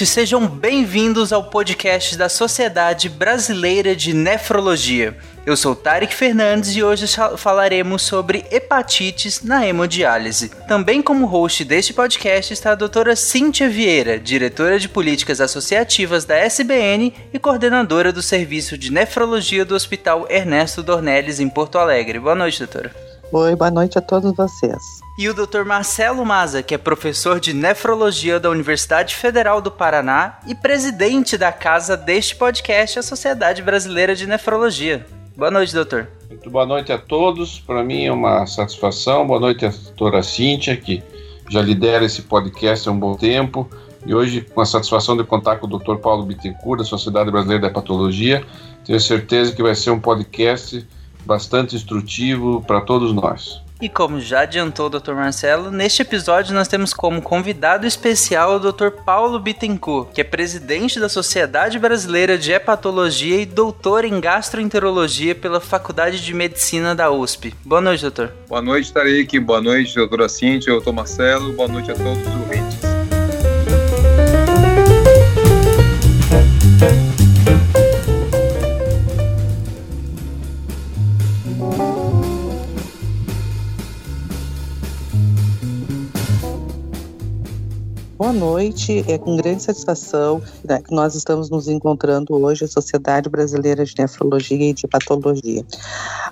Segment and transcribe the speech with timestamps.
[0.00, 5.16] Ouvintes, sejam bem-vindos ao podcast da Sociedade Brasileira de Nefrologia.
[5.44, 7.06] Eu sou Tarek Fernandes e hoje
[7.36, 10.50] falaremos sobre hepatites na hemodiálise.
[10.68, 16.36] Também como host deste podcast está a doutora Cíntia Vieira, diretora de políticas associativas da
[16.36, 22.18] SBN e coordenadora do serviço de nefrologia do Hospital Ernesto Dornelles em Porto Alegre.
[22.18, 23.09] Boa noite, doutora.
[23.32, 25.00] Oi, boa noite a todos vocês.
[25.16, 25.62] E o Dr.
[25.64, 31.52] Marcelo Maza, que é professor de nefrologia da Universidade Federal do Paraná e presidente da
[31.52, 35.06] casa deste podcast, a Sociedade Brasileira de Nefrologia.
[35.36, 36.08] Boa noite, doutor.
[36.28, 37.60] Muito boa noite a todos.
[37.60, 39.24] Para mim é uma satisfação.
[39.24, 41.00] Boa noite à doutora Cíntia, que
[41.48, 43.70] já lidera esse podcast há um bom tempo.
[44.04, 45.98] E hoje, com a satisfação de contar com o Dr.
[45.98, 48.44] Paulo Bittencourt, da Sociedade Brasileira da Patologia,
[48.84, 50.84] tenho certeza que vai ser um podcast
[51.24, 53.62] bastante instrutivo para todos nós.
[53.80, 55.14] E como já adiantou o Dr.
[55.14, 58.90] Marcelo, neste episódio nós temos como convidado especial o Dr.
[59.06, 65.60] Paulo Bittencourt, que é presidente da Sociedade Brasileira de Hepatologia e doutor em gastroenterologia pela
[65.60, 67.54] Faculdade de Medicina da USP.
[67.64, 68.30] Boa noite, doutor.
[68.46, 69.40] Boa noite, Tarek.
[69.40, 71.54] Boa noite, doutora Cíntia, doutor Marcelo.
[71.54, 72.89] Boa noite a todos os ouvintes.
[88.40, 93.84] Noite, é com grande satisfação né, que nós estamos nos encontrando hoje, a Sociedade Brasileira
[93.84, 95.62] de Nefrologia e de Patologia.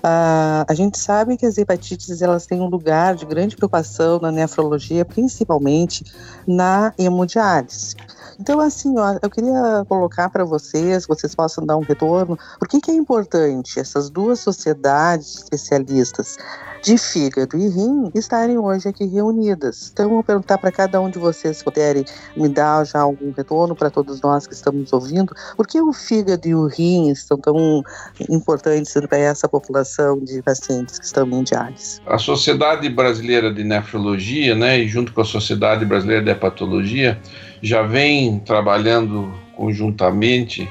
[0.01, 4.31] Ah, a gente sabe que as hepatites elas têm um lugar de grande preocupação na
[4.31, 6.03] nefrologia, principalmente
[6.47, 7.95] na hemodiálise.
[8.39, 12.79] Então, assim, ó, eu queria colocar para vocês, vocês possam dar um retorno, por que,
[12.79, 16.37] que é importante essas duas sociedades especialistas
[16.81, 19.89] de fígado e rim estarem hoje aqui reunidas.
[19.91, 22.05] Então, eu vou perguntar para cada um de vocês, se puderem
[22.37, 26.47] me dar já algum retorno para todos nós que estamos ouvindo, por que o fígado
[26.47, 27.83] e o rim estão tão
[28.29, 31.99] importantes para essa população de pacientes que estão em diálise?
[32.05, 37.19] A Sociedade Brasileira de Nefrologia, né, e junto com a Sociedade Brasileira de Hepatologia,
[37.61, 40.69] já vem trabalhando conjuntamente,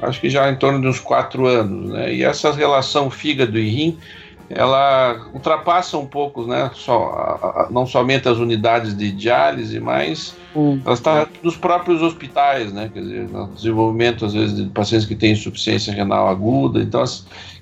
[0.00, 3.68] acho que já em torno de uns quatro anos, né, e essa relação fígado e
[3.68, 3.98] rim
[4.50, 10.36] ela ultrapassa um pouco, né, só, a, a, não somente as unidades de diálise, mas
[10.56, 10.80] hum.
[10.84, 15.14] ela está nos próprios hospitais, né, quer dizer, no desenvolvimento, às vezes, de pacientes que
[15.14, 17.04] têm insuficiência renal aguda, então,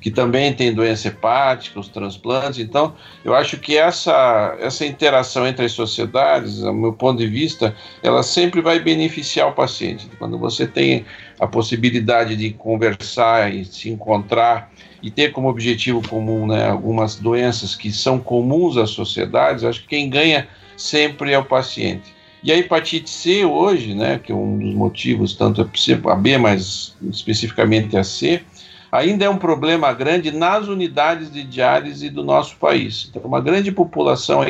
[0.00, 5.66] que também têm doença hepática, os transplantes, então, eu acho que essa, essa interação entre
[5.66, 10.08] as sociedades, ao meu ponto de vista, ela sempre vai beneficiar o paciente.
[10.18, 11.04] Quando você tem
[11.38, 14.70] a possibilidade de conversar e se encontrar
[15.02, 19.88] e ter como objetivo comum né, algumas doenças que são comuns às sociedades, acho que
[19.88, 22.14] quem ganha sempre é o paciente.
[22.42, 25.68] E a hepatite C hoje, né, que é um dos motivos, tanto
[26.06, 28.42] a B, mas especificamente a C,
[28.90, 33.08] ainda é um problema grande nas unidades de diálise do nosso país.
[33.10, 34.44] Então, uma grande população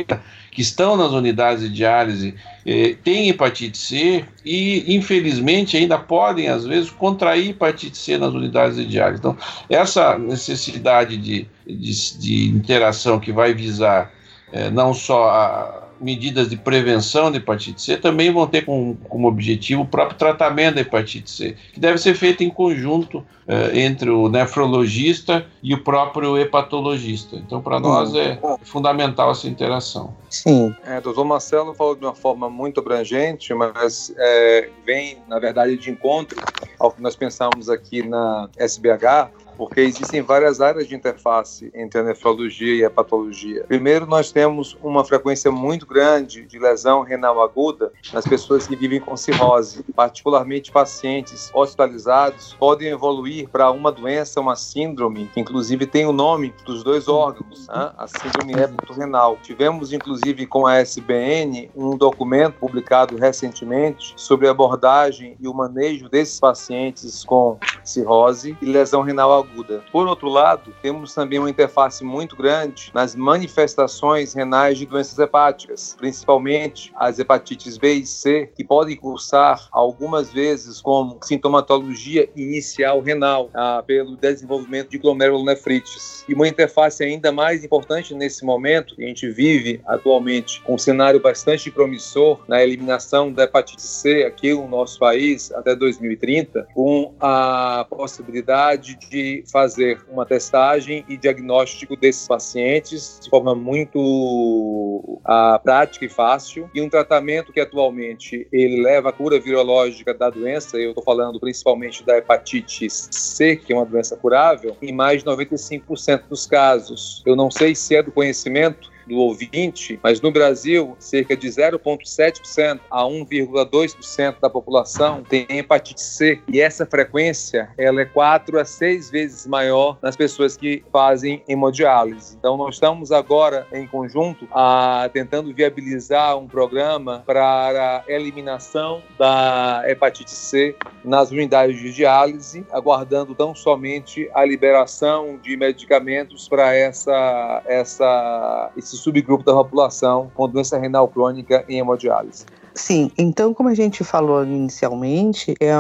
[0.51, 2.35] que estão nas unidades de diálise
[2.65, 8.77] eh, tem hepatite C e, infelizmente, ainda podem, às vezes, contrair hepatite C nas unidades
[8.77, 9.21] de diálise.
[9.21, 9.37] Então,
[9.69, 14.11] essa necessidade de, de, de interação que vai visar
[14.53, 19.29] eh, não só a medidas de prevenção de hepatite C também vão ter como, como
[19.29, 24.11] objetivo o próprio tratamento da hepatite C, que deve ser feito em conjunto eh, entre
[24.11, 27.37] o nefrologista e o próprio hepatologista.
[27.37, 30.15] Então, para nós é fundamental essa interação.
[30.29, 30.75] Sim.
[30.85, 35.91] É, doutor Marcelo falou de uma forma muito abrangente, mas é, vem, na verdade, de
[35.91, 36.39] encontro
[36.79, 42.05] ao que nós pensamos aqui na SBH, porque existem várias áreas de interface entre a
[42.05, 43.65] nefrologia e a patologia.
[43.67, 49.01] Primeiro, nós temos uma frequência muito grande de lesão renal aguda nas pessoas que vivem
[49.01, 56.07] com cirrose, particularmente pacientes hospitalizados podem evoluir para uma doença, uma síndrome, que inclusive tem
[56.07, 57.91] o nome dos dois órgãos, né?
[57.99, 59.39] a síndrome hepatorenal.
[59.43, 66.09] Tivemos, inclusive, com a SBN, um documento publicado recentemente sobre a abordagem e o manejo
[66.09, 69.83] desses pacientes com cirrose e lesão renal aguda aguda.
[69.91, 75.97] Por outro lado, temos também uma interface muito grande nas manifestações renais de doenças hepáticas,
[75.99, 83.51] principalmente as hepatites B e C, que podem cursar algumas vezes como sintomatologia inicial renal,
[83.55, 86.25] ah, pelo desenvolvimento de glomerulonefrites.
[86.29, 91.21] E uma interface ainda mais importante nesse momento, que a gente vive atualmente um cenário
[91.21, 97.87] bastante promissor na eliminação da hepatite C aqui no nosso país até 2030, com a
[97.89, 106.09] possibilidade de fazer uma testagem e diagnóstico desses pacientes de forma muito uh, prática e
[106.09, 111.05] fácil, e um tratamento que atualmente ele leva à cura virológica da doença, eu estou
[111.05, 116.47] falando principalmente da hepatite C, que é uma doença curável, em mais de 95% dos
[116.47, 117.23] casos.
[117.27, 122.81] Eu não sei se é do conhecimento, do ouvinte, mas no Brasil, cerca de 0,7%
[122.91, 126.41] a 1,2% da população tem hepatite C.
[126.49, 132.37] E essa frequência ela é 4 a 6 vezes maior nas pessoas que fazem hemodiálise.
[132.39, 139.83] Então, nós estamos agora, em conjunto, a, tentando viabilizar um programa para a eliminação da
[139.87, 147.63] hepatite C nas unidades de diálise, aguardando tão somente a liberação de medicamentos para essa,
[147.67, 152.45] essa, esse subgrupo da população com doença renal crônica em hemodiálise.
[152.75, 155.73] Sim, então como a gente falou inicialmente, é,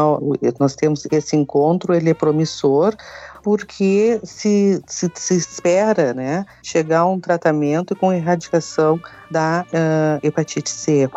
[0.59, 2.94] nós temos esse encontro, ele é promissor,
[3.43, 9.00] porque se, se, se, espera né, chegar a um tratamento com erradicação
[9.31, 11.09] da uh, hepatite C.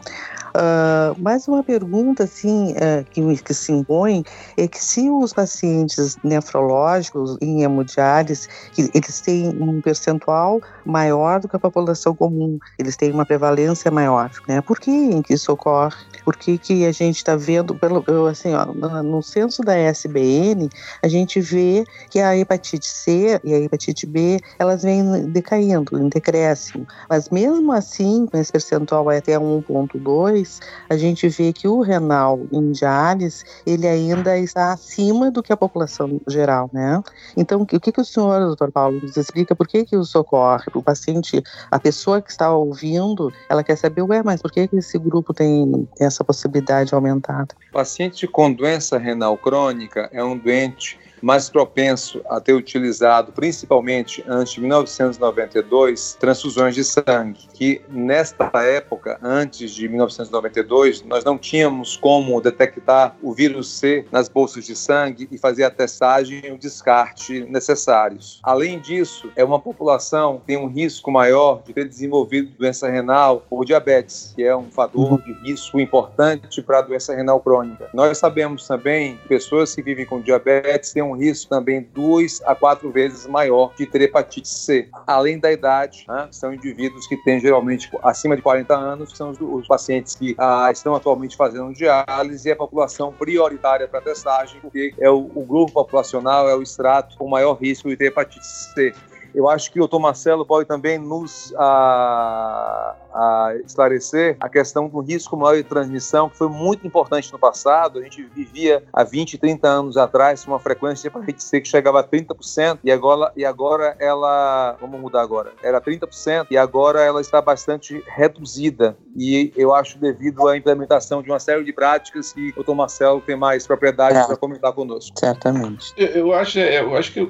[0.52, 4.22] Uh, mais uma pergunta assim uh, que, que, se impõe
[4.58, 8.50] é que se os pacientes nefrológicos em hemodiálise,
[8.94, 14.30] eles têm um percentual maior do que a população comum, eles têm uma prevalência maior,
[14.48, 14.60] né?
[14.62, 15.96] Por que, isso ocorre?
[16.26, 18.66] Por que, que a gente está vendo, pelo, assim, ó,
[19.02, 20.70] no censo da SBN,
[21.02, 26.10] a gente vê que a hepatite C e a hepatite B, elas vêm decaindo, em
[26.10, 26.86] decréscimo.
[27.10, 30.41] Mas mesmo assim, com esse percentual até 1.2,
[30.90, 35.58] a gente vê que o renal em diálise, ele ainda está acima do que a
[35.58, 37.02] população geral, né?
[37.36, 40.66] Então, o que, que o senhor, doutor Paulo, nos explica por que que isso ocorre?
[40.74, 44.78] O paciente, a pessoa que está ouvindo, ela quer saber, ué, mas por que que
[44.78, 47.56] esse grupo tem essa possibilidade aumentada?
[47.70, 54.24] O paciente com doença renal crônica é um doente mais propenso a ter utilizado, principalmente
[54.28, 61.98] antes de 1992, transfusões de sangue, que nesta época, antes de 1992, nós não tínhamos
[61.98, 66.58] como detectar o vírus C nas bolsas de sangue e fazer a testagem e o
[66.58, 68.40] descarte necessários.
[68.44, 73.46] Além disso, é uma população que tem um risco maior de ter desenvolvido doença renal
[73.50, 75.18] ou diabetes, que é um fator uhum.
[75.18, 77.90] de risco importante para a doença renal crônica.
[77.94, 82.42] Nós sabemos também que pessoas que vivem com diabetes têm um um risco também duas
[82.46, 84.90] a quatro vezes maior de ter hepatite C.
[85.06, 89.32] Além da idade, né, são indivíduos que têm geralmente acima de 40 anos, que são
[89.32, 94.60] os, os pacientes que ah, estão atualmente fazendo diálise e a população prioritária para testagem,
[94.62, 98.46] porque é o, o grupo populacional, é o extrato com maior risco de ter hepatite
[98.46, 98.94] C.
[99.34, 100.00] Eu acho que o Dr.
[100.00, 106.38] Marcelo pode também nos ah, a esclarecer a questão do risco maior de transmissão, que
[106.38, 108.00] foi muito importante no passado.
[108.00, 112.00] A gente vivia há 20, 30 anos atrás uma frequência de hepatite C que chegava
[112.00, 114.78] a 30%, e agora, e agora ela.
[114.80, 115.52] Vamos mudar agora.
[115.62, 118.98] Era 30%, e agora ela está bastante reduzida.
[119.16, 122.74] E eu acho devido à implementação de uma série de práticas que o Dr.
[122.74, 124.26] Marcelo tem mais propriedade é.
[124.26, 125.20] para comentar conosco.
[125.20, 125.94] Certamente.
[125.98, 127.28] Eu, eu, acho, eu acho que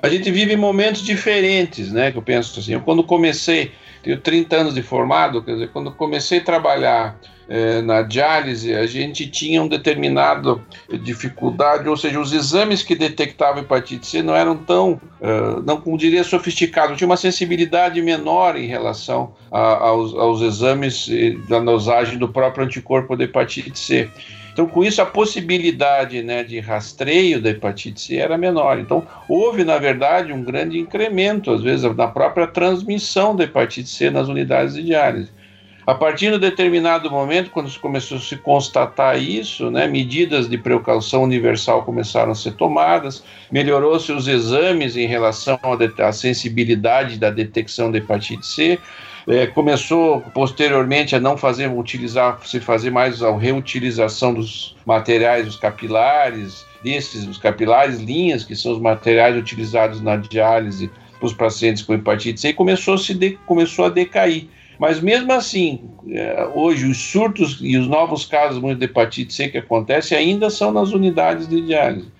[0.00, 1.43] a gente vive momentos diferentes,
[1.92, 2.10] né?
[2.10, 2.72] Que eu penso assim.
[2.72, 3.72] Eu, quando comecei
[4.04, 7.18] tenho 30 anos de formado, quer dizer, quando comecei a trabalhar
[7.48, 10.60] é, na diálise, a gente tinha um determinado
[11.02, 15.96] dificuldade, ou seja, os exames que detectavam hepatite C não eram tão, uh, não como
[15.96, 21.08] diria, sofisticados, tinha uma sensibilidade menor em relação a, aos, aos exames
[21.48, 24.10] da dosagem do próprio anticorpo da hepatite C.
[24.54, 28.78] Então, com isso, a possibilidade né, de rastreio da hepatite C era menor.
[28.78, 34.10] Então, houve, na verdade, um grande incremento, às vezes, na própria transmissão da hepatite C
[34.10, 35.32] nas unidades de diálise.
[35.84, 40.48] A partir de um determinado momento, quando se começou a se constatar isso, né, medidas
[40.48, 45.58] de precaução universal começaram a ser tomadas, melhorou-se os exames em relação
[45.98, 48.78] à sensibilidade da detecção da hepatite C,
[49.26, 55.56] é, começou posteriormente a não fazer utilizar, se fazer mais a reutilização dos materiais, os
[55.56, 61.82] capilares, desses, os capilares, linhas, que são os materiais utilizados na diálise para os pacientes
[61.82, 64.48] com hepatite C, e começou, -se de, começou a decair.
[64.78, 69.58] Mas mesmo assim, é, hoje os surtos e os novos casos de hepatite C que
[69.58, 72.12] acontecem ainda são nas unidades de diálise.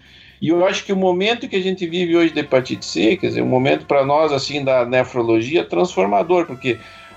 [0.45, 3.29] E eu acho que o momento que a gente vive hoje de hepatite C, quer
[3.29, 6.73] dizer, um momento para nós assim da nefrologia é transformador, porque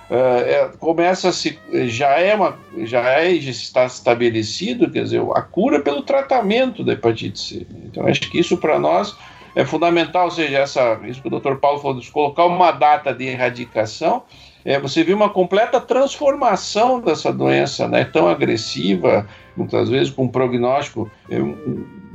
[0.09, 0.13] uh,
[0.45, 5.41] é, começa a se já é uma já é já está estabelecido, quer dizer, a
[5.41, 7.67] cura pelo tratamento da hepatite C.
[7.83, 9.13] Então acho que isso para nós
[9.53, 11.55] é fundamental, ou seja, essa, isso que o Dr.
[11.55, 14.23] Paulo falou, de colocar uma data de erradicação
[14.67, 20.27] é, você viu uma completa transformação dessa doença, né, tão agressiva, muitas vezes com um
[20.27, 21.37] prognóstico é,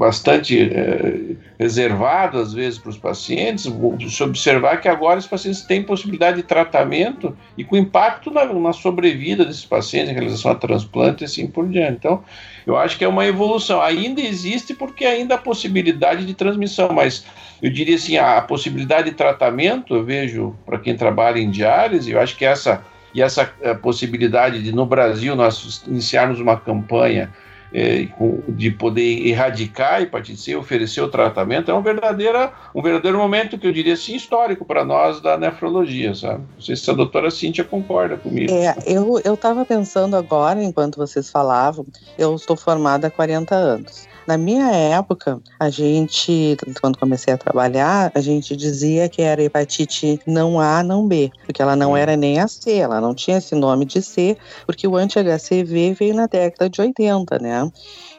[0.03, 3.71] bastante é, reservado, às vezes, para os pacientes.
[4.11, 8.73] Se observar que agora os pacientes têm possibilidade de tratamento e com impacto na, na
[8.73, 11.99] sobrevida desses pacientes, em realização a transplante e assim por diante.
[11.99, 12.25] Então,
[12.67, 13.81] eu acho que é uma evolução.
[13.81, 17.25] Ainda existe porque ainda há possibilidade de transmissão, mas
[17.63, 22.11] eu diria assim, a, a possibilidade de tratamento, eu vejo para quem trabalha em diálise,
[22.11, 22.83] eu acho que essa
[23.15, 27.31] e essa eh, possibilidade de no Brasil nós iniciarmos uma campanha
[27.73, 28.09] é,
[28.49, 33.59] de poder erradicar a hepatite C, oferecer o tratamento, é um verdadeiro, um verdadeiro momento
[33.59, 36.45] que eu diria assim histórico para nós da nefrologia, sabe?
[36.55, 38.53] Não sei se a doutora Cíntia concorda comigo.
[38.53, 41.87] É, eu estava pensando agora, enquanto vocês falavam,
[42.19, 44.12] eu estou formada há 40 anos.
[44.27, 50.21] Na minha época, a gente, quando comecei a trabalhar, a gente dizia que era hepatite
[50.27, 53.55] não A, não B, porque ela não era nem a C, ela não tinha esse
[53.55, 57.71] nome de C, porque o anti-HCV veio na década de 80, né?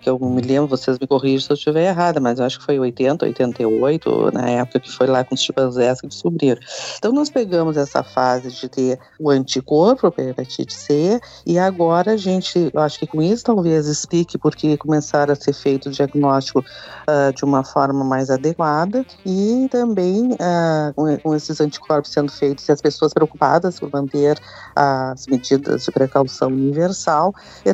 [0.03, 2.65] Que eu me lembro, vocês me corrigem se eu estiver errada, mas eu acho que
[2.65, 6.59] foi 80, 88, na época que foi lá com os chimpanzés que descobriram.
[6.97, 12.17] Então nós pegamos essa fase de ter o anticorpo para hepatite C e agora a
[12.17, 16.59] gente, eu acho que com isso talvez explique porque começaram a ser feito o diagnóstico
[16.59, 22.67] uh, de uma forma mais adequada e também uh, com, com, esses anticorpos sendo feitos
[22.67, 24.37] e as pessoas preocupadas por manter
[24.75, 27.33] as medidas de precaução universal,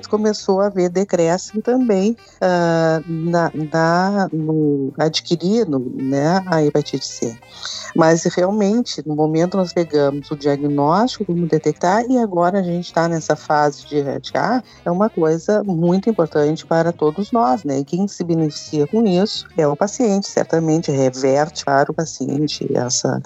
[0.09, 7.37] começou a haver decréscimo também uh, na, na, no, adquirir no, né, a hepatite C.
[7.95, 13.07] Mas realmente, no momento nós pegamos o diagnóstico, como detectar, e agora a gente está
[13.07, 17.79] nessa fase de erradicar, é uma coisa muito importante para todos nós, né?
[17.79, 23.21] E quem se beneficia com isso é o paciente, certamente reverte para o paciente essa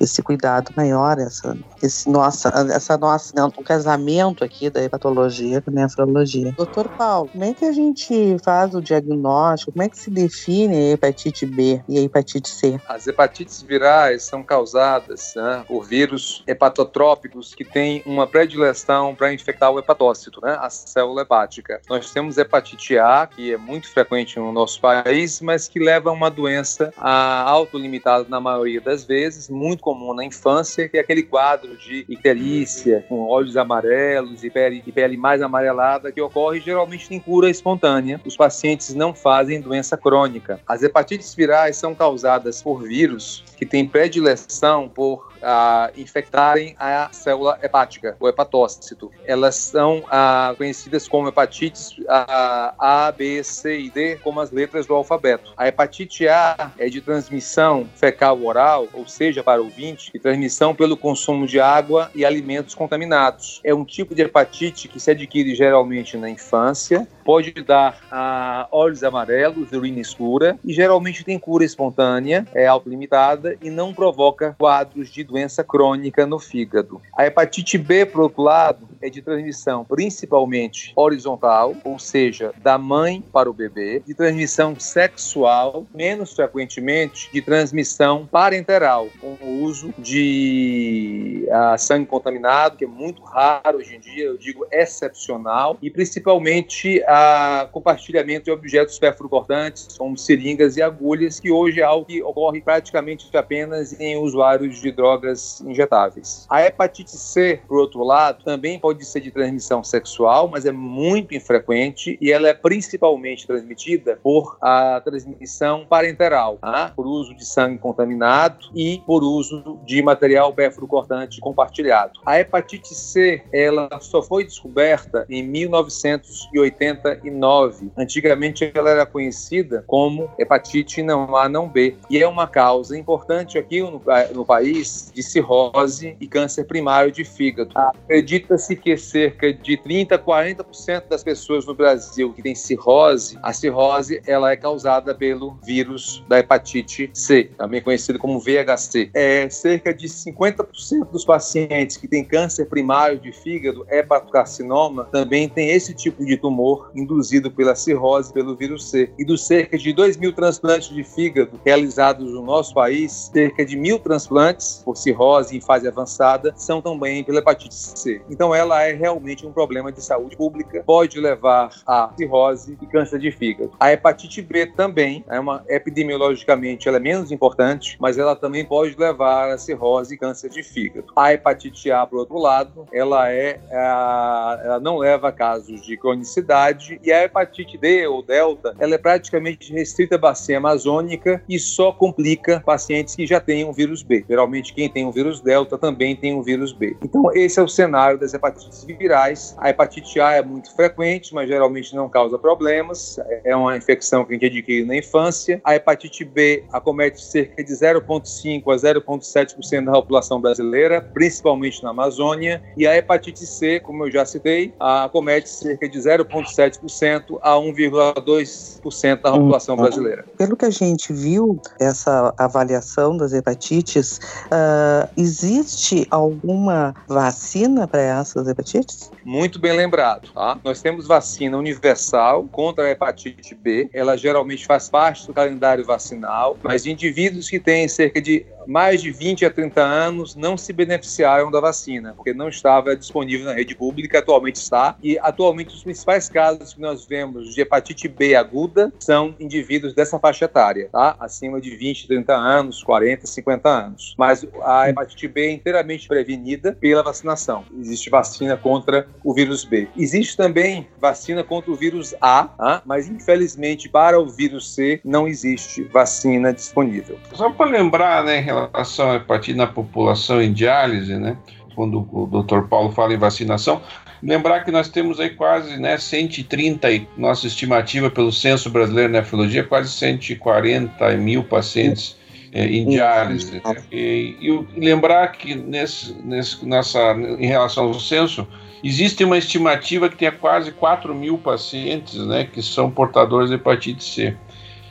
[0.00, 5.70] esse cuidado maior, essa, esse nossa, essa nossa, né, um casamento aqui da hepatologia com
[5.70, 6.52] a nefrologia.
[6.56, 9.72] Doutor Paulo, como é que a gente faz o diagnóstico?
[9.72, 12.80] Como é que se define a hepatite B e a hepatite C?
[12.88, 19.70] As hepatites virais são causadas né, por vírus hepatotrópicos que têm uma predileção para infectar
[19.70, 21.80] o hepatócito, né, a célula hepática.
[21.88, 26.12] Nós temos hepatite A, que é muito frequente no nosso país, mas que leva a
[26.12, 31.74] uma doença autolimitada na maioria das vezes, muito comum na infância, que é aquele quadro
[31.78, 37.18] de icterícia, com olhos amarelos e pele, e pele mais amarelada, que ocorre geralmente em
[37.18, 38.20] cura espontânea.
[38.26, 40.60] Os pacientes não fazem doença crônica.
[40.68, 47.58] As hepatites virais são causadas por vírus que têm predileção por a infectarem a célula
[47.62, 49.10] hepática, o hepatócito.
[49.24, 54.86] Elas são ah, conhecidas como hepatites ah, A, B, C e D, como as letras
[54.86, 55.52] do alfabeto.
[55.56, 60.74] A hepatite A é de transmissão fecal oral, ou seja, para o ouvinte, de transmissão
[60.74, 63.60] pelo consumo de água e alimentos contaminados.
[63.62, 69.04] É um tipo de hepatite que se adquire geralmente na infância, pode dar ah, olhos
[69.04, 75.24] amarelos, urina escura e geralmente tem cura espontânea, é autolimitada e não provoca quadros de
[75.28, 77.00] doença crônica no fígado.
[77.16, 83.22] A hepatite B, por outro lado, é de transmissão principalmente horizontal, ou seja, da mãe
[83.32, 91.46] para o bebê, de transmissão sexual, menos frequentemente de transmissão parenteral, com o uso de
[91.48, 97.02] uh, sangue contaminado, que é muito raro hoje em dia, eu digo excepcional, e principalmente
[97.06, 102.22] a uh, compartilhamento de objetos perfurocortantes, como seringas e agulhas, que hoje é algo que
[102.22, 105.17] ocorre praticamente apenas em usuários de drogas
[105.66, 106.46] injetáveis.
[106.48, 111.34] A hepatite C, por outro lado, também pode ser de transmissão sexual, mas é muito
[111.34, 116.92] infrequente e ela é principalmente transmitida por a transmissão parenteral, tá?
[116.94, 120.52] por uso de sangue contaminado e por uso de material
[120.88, 122.20] cortante compartilhado.
[122.24, 127.90] A hepatite C, ela só foi descoberta em 1989.
[127.96, 133.58] Antigamente ela era conhecida como hepatite não A não B e é uma causa importante
[133.58, 134.02] aqui no,
[134.34, 137.72] no país de cirrose e câncer primário de fígado.
[137.74, 143.52] Acredita-se que cerca de 30 a 40% das pessoas no Brasil que têm cirrose, a
[143.52, 149.10] cirrose ela é causada pelo vírus da hepatite C, também conhecido como VHC.
[149.14, 155.70] É cerca de 50% dos pacientes que têm câncer primário de fígado, hepatocarcinoma, também tem
[155.70, 159.10] esse tipo de tumor induzido pela cirrose pelo vírus C.
[159.18, 163.76] E dos cerca de 2 mil transplantes de fígado realizados no nosso país, cerca de
[163.76, 168.22] mil transplantes por cirrose em fase avançada são também pela hepatite C.
[168.30, 173.18] Então ela é realmente um problema de saúde pública, pode levar a cirrose e câncer
[173.18, 173.72] de fígado.
[173.78, 178.96] A hepatite B também é uma epidemiologicamente ela é menos importante, mas ela também pode
[178.96, 181.06] levar a cirrose e câncer de fígado.
[181.16, 187.00] A hepatite A, por outro lado, ela é ela não leva a casos de cronicidade
[187.02, 191.92] e a hepatite D ou delta, ela é praticamente restrita à bacia amazônica e só
[191.92, 194.24] complica pacientes que já têm um vírus B.
[194.28, 196.96] Geralmente quem tem um vírus delta também tem um vírus B.
[197.02, 199.54] Então esse é o cenário das hepatites virais.
[199.58, 203.18] A hepatite A é muito frequente, mas geralmente não causa problemas.
[203.44, 205.60] É uma infecção que a gente adquire na infância.
[205.64, 212.62] A hepatite B acomete cerca de 0,5 a 0,7% da população brasileira, principalmente na Amazônia.
[212.76, 219.32] E a hepatite C, como eu já citei, acomete cerca de 0,7% a 1,2% da
[219.32, 219.82] população uhum.
[219.82, 220.24] brasileira.
[220.36, 224.77] Pelo que a gente viu, essa avaliação das hepatites, uh,
[225.16, 229.10] existe alguma vacina para essas hepatites?
[229.24, 230.30] Muito bem lembrado.
[230.32, 230.58] Tá?
[230.64, 233.88] Nós temos vacina universal contra a hepatite B.
[233.92, 239.10] Ela geralmente faz parte do calendário vacinal, mas indivíduos que têm cerca de mais de
[239.10, 243.74] 20 a 30 anos não se beneficiaram da vacina, porque não estava disponível na rede
[243.74, 244.96] pública, atualmente está.
[245.02, 250.18] E atualmente os principais casos que nós vemos de hepatite B aguda são indivíduos dessa
[250.18, 251.16] faixa etária, tá?
[251.18, 254.14] Acima de 20, 30 anos, 40, 50 anos.
[254.18, 257.64] Mas a hepatite B é inteiramente prevenida pela vacinação.
[257.78, 259.88] Existe vacina contra o vírus B.
[259.96, 262.82] Existe também vacina contra o vírus A, tá?
[262.84, 267.18] mas infelizmente para o vírus C não existe vacina disponível.
[267.32, 271.36] Só para lembrar, né, relação à hepatite na população em diálise, né?
[271.74, 272.62] Quando o Dr.
[272.68, 273.80] Paulo fala em vacinação,
[274.22, 279.62] lembrar que nós temos aí quase né, 130, nossa estimativa pelo Censo Brasileiro de Nefrologia,
[279.62, 282.16] quase 140 mil pacientes
[282.52, 283.52] é, em diálise.
[283.52, 283.60] Né?
[283.92, 288.46] E, e, lembrar que nesse, nesse, nessa, em relação ao censo,
[288.82, 294.02] existe uma estimativa que tenha quase 4 mil pacientes né, que são portadores de hepatite
[294.02, 294.36] C.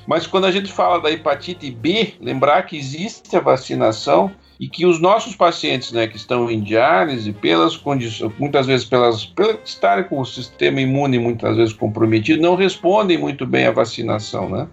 [0.08, 4.86] Mas quando a gente fala da hepatite B, lembrar que existe a vacinação e que
[4.86, 10.06] os nossos pacientes, né, que estão em diálise, pelas condições, muitas vezes pelas, pelo estarem
[10.06, 14.68] com o sistema imune muitas vezes comprometido, não respondem muito bem à vacinação, né?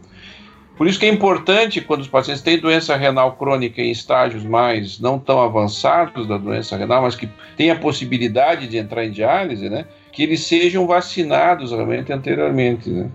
[0.76, 4.98] Por isso que é importante quando os pacientes têm doença renal crônica em estágios mais
[4.98, 9.68] não tão avançados da doença renal, mas que têm a possibilidade de entrar em diálise,
[9.68, 13.10] né, que eles sejam vacinados realmente anteriormente, né?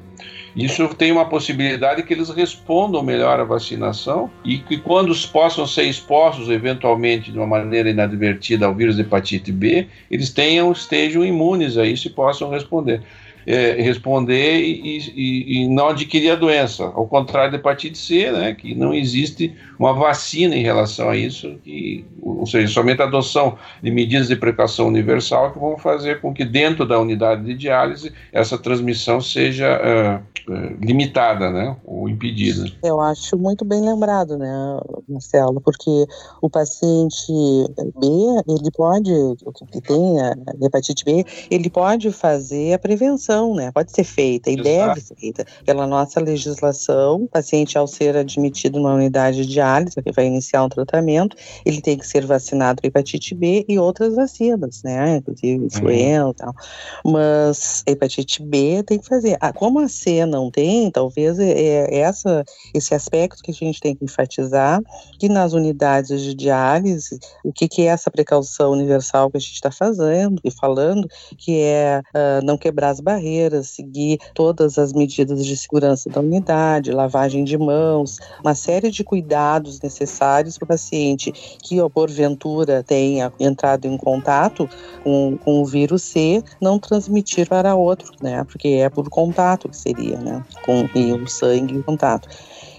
[0.55, 5.83] Isso tem uma possibilidade que eles respondam melhor à vacinação e que quando possam ser
[5.83, 11.77] expostos eventualmente de uma maneira inadvertida ao vírus de hepatite B, eles tenham estejam imunes
[11.77, 13.01] a isso e possam responder
[13.45, 16.83] é, responder e, e, e, não adquirir a doença.
[16.83, 21.55] Ao contrário da hepatite C, né, que não existe uma vacina em relação a isso,
[21.63, 26.33] que, ou seja, somente a adoção de medidas de precaução universal que vão fazer com
[26.33, 32.69] que dentro da unidade de diálise essa transmissão seja uh, limitada, né, ou impedida.
[32.83, 36.05] Eu acho muito bem lembrado, né, Marcelo, porque
[36.41, 37.31] o paciente
[37.97, 38.07] B,
[38.47, 39.11] ele pode,
[39.71, 40.17] que tem
[40.61, 43.71] hepatite B, ele pode fazer a prevenção né?
[43.71, 44.63] Pode ser feita e Exato.
[44.63, 47.23] deve ser feita pela nossa legislação.
[47.23, 51.81] O paciente, ao ser admitido numa unidade de diálise, que vai iniciar um tratamento, ele
[51.81, 55.17] tem que ser vacinado para hepatite B e outras vacinas, né?
[55.17, 56.31] Inclusive influenza uhum.
[56.31, 56.53] e tal.
[57.05, 59.37] Mas a hepatite B tem que fazer.
[59.39, 63.79] Ah, como a C não tem, talvez é, é essa, esse aspecto que a gente
[63.79, 64.81] tem que enfatizar,
[65.19, 69.53] que nas unidades de diálise, o que, que é essa precaução universal que a gente
[69.53, 73.18] está fazendo e falando, que é uh, não quebrar as barreiras
[73.63, 79.79] seguir todas as medidas de segurança da unidade, lavagem de mãos, uma série de cuidados
[79.81, 84.69] necessários para o paciente que, porventura, tenha entrado em contato
[85.03, 88.43] com, com o vírus C, não transmitir para outro, né?
[88.43, 90.43] Porque é por contato que seria, né?
[90.65, 92.27] Com e o sangue em contato.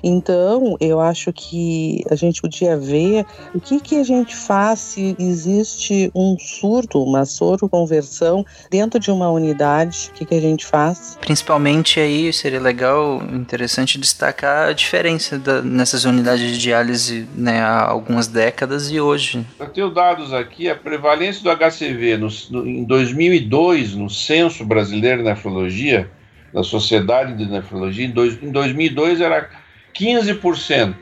[0.03, 5.17] Então, eu acho que a gente podia ver o que, que a gente faz se
[5.19, 10.65] existe um surto, uma soro conversão dentro de uma unidade, o que, que a gente
[10.67, 11.19] faz.
[11.21, 17.85] Principalmente aí seria legal, interessante destacar a diferença da, nessas unidades de diálise né, há
[17.85, 19.45] algumas décadas e hoje.
[19.59, 25.19] Eu tenho dados aqui, a prevalência do HCV no, no, em 2002, no Censo Brasileiro
[25.19, 26.11] de Nefrologia,
[26.53, 29.49] da Sociedade de Nefrologia, em, dois, em 2002 era
[29.95, 30.95] 15%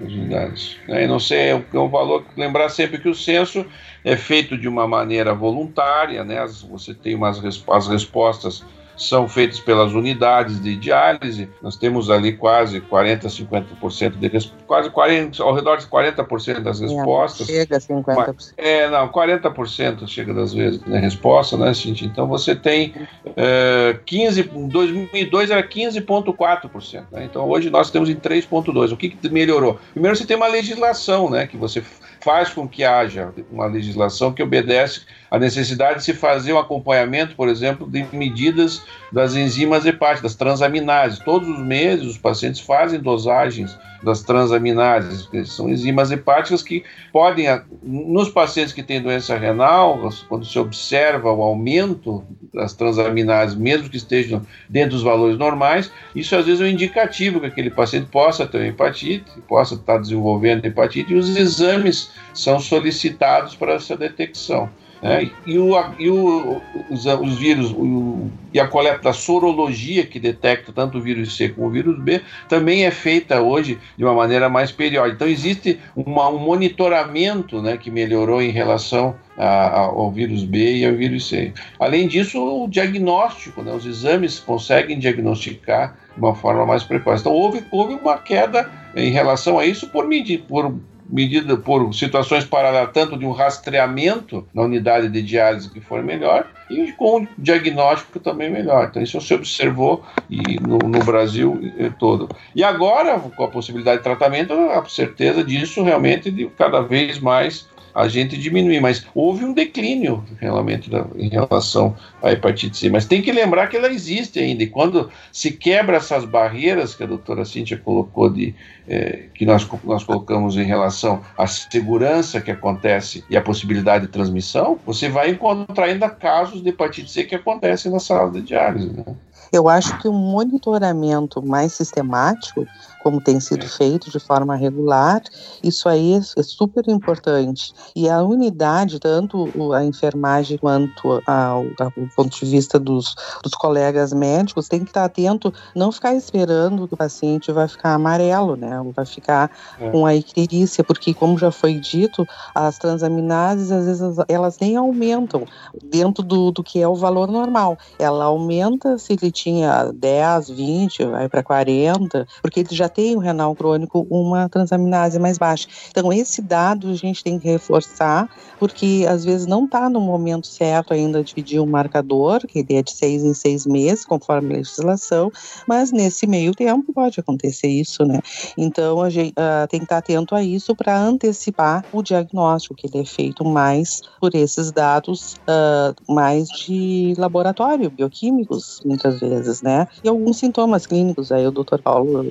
[0.00, 0.76] das unidades.
[0.86, 1.06] Né?
[1.06, 3.66] Não sei, é, é um valor, lembrar sempre que o censo
[4.04, 6.38] é feito de uma maneira voluntária, né?
[6.38, 8.64] As, você tem umas as respostas
[8.98, 11.48] são feitas pelas unidades de diálise.
[11.62, 16.86] Nós temos ali quase 40, 50% de quase 40, ao redor de 40% das é,
[16.86, 17.46] respostas.
[17.46, 18.54] Chega a 50%.
[18.56, 22.04] É, não, 40% chega das vezes na né, resposta, né, gente?
[22.04, 22.94] Então você tem
[23.36, 27.04] é, 15, em 2002 era 15,4%.
[27.12, 27.24] Né?
[27.24, 28.92] Então hoje nós temos em 3,2%.
[28.92, 29.78] O que, que melhorou?
[29.92, 31.82] Primeiro você tem uma legislação, né, que você
[32.20, 37.34] faz com que haja uma legislação que obedece à necessidade de se fazer um acompanhamento,
[37.34, 41.18] por exemplo, de medidas das enzimas hepáticas, das transaminases.
[41.18, 47.46] Todos os meses os pacientes fazem dosagens das transaminases, que são enzimas hepáticas que podem,
[47.82, 53.96] nos pacientes que têm doença renal, quando se observa o aumento das transaminases, mesmo que
[53.96, 58.46] estejam dentro dos valores normais, isso às vezes é um indicativo que aquele paciente possa
[58.46, 64.70] ter hepatite, possa estar desenvolvendo hepatite, e os exames são solicitados para essa detecção.
[65.02, 65.30] Né?
[65.46, 70.72] E, o, e o, os, os, vírus o, e a coleta da sorologia, que detecta
[70.72, 74.48] tanto o vírus C como o vírus B, também é feita hoje de uma maneira
[74.48, 75.14] mais periódica.
[75.14, 80.86] Então, existe uma, um monitoramento né, que melhorou em relação a, ao vírus B e
[80.86, 81.52] ao vírus C.
[81.78, 87.20] Além disso, o diagnóstico, né, os exames conseguem diagnosticar de uma forma mais precoce.
[87.20, 90.74] Então, houve, houve uma queda em relação a isso por, medir, por
[91.08, 96.46] medida por situações paralelas, tanto de um rastreamento na unidade de diálise que for melhor,
[96.70, 98.88] e com um diagnóstico também melhor.
[98.90, 101.58] Então, isso se observou e no, no Brasil
[101.98, 102.28] todo.
[102.54, 107.66] E agora, com a possibilidade de tratamento, a certeza disso realmente de cada vez mais
[107.98, 112.88] a gente diminuir, mas houve um declínio realmente em relação à hepatite C.
[112.88, 117.02] Mas tem que lembrar que ela existe ainda, e quando se quebra essas barreiras que
[117.02, 118.54] a doutora Cíntia colocou, de,
[118.86, 124.12] eh, que nós, nós colocamos em relação à segurança que acontece e a possibilidade de
[124.12, 128.92] transmissão, você vai encontrar ainda casos de hepatite C que acontecem na sala de diálise.
[128.92, 129.04] Né?
[129.52, 132.66] Eu acho que um monitoramento mais sistemático
[133.02, 135.22] como tem sido feito de forma regular,
[135.62, 137.72] isso aí é super importante.
[137.94, 144.12] E a unidade, tanto a enfermagem quanto ao, ao ponto de vista dos, dos colegas
[144.12, 148.80] médicos, tem que estar atento, não ficar esperando que o paciente vai ficar amarelo, né?
[148.80, 149.90] Ou vai ficar é.
[149.90, 155.44] com a icterícia, porque, como já foi dito, as transaminases, às vezes, elas nem aumentam
[155.82, 157.78] dentro do, do que é o valor normal.
[157.98, 163.18] Ela aumenta se ele tinha 10, 20, vai para 40, porque ele já tem o
[163.18, 165.68] renal crônico uma transaminase mais baixa.
[165.90, 170.46] Então, esse dado a gente tem que reforçar, porque às vezes não está no momento
[170.46, 174.54] certo ainda de pedir um marcador, que ele é de seis em seis meses, conforme
[174.54, 175.30] a legislação,
[175.66, 178.20] mas nesse meio tempo pode acontecer isso, né?
[178.56, 182.86] Então, a gente uh, tem que estar atento a isso para antecipar o diagnóstico, que
[182.86, 189.86] ele é feito mais por esses dados uh, mais de laboratório, bioquímicos, muitas vezes, né?
[190.02, 192.30] E alguns sintomas clínicos, aí o doutor Paulo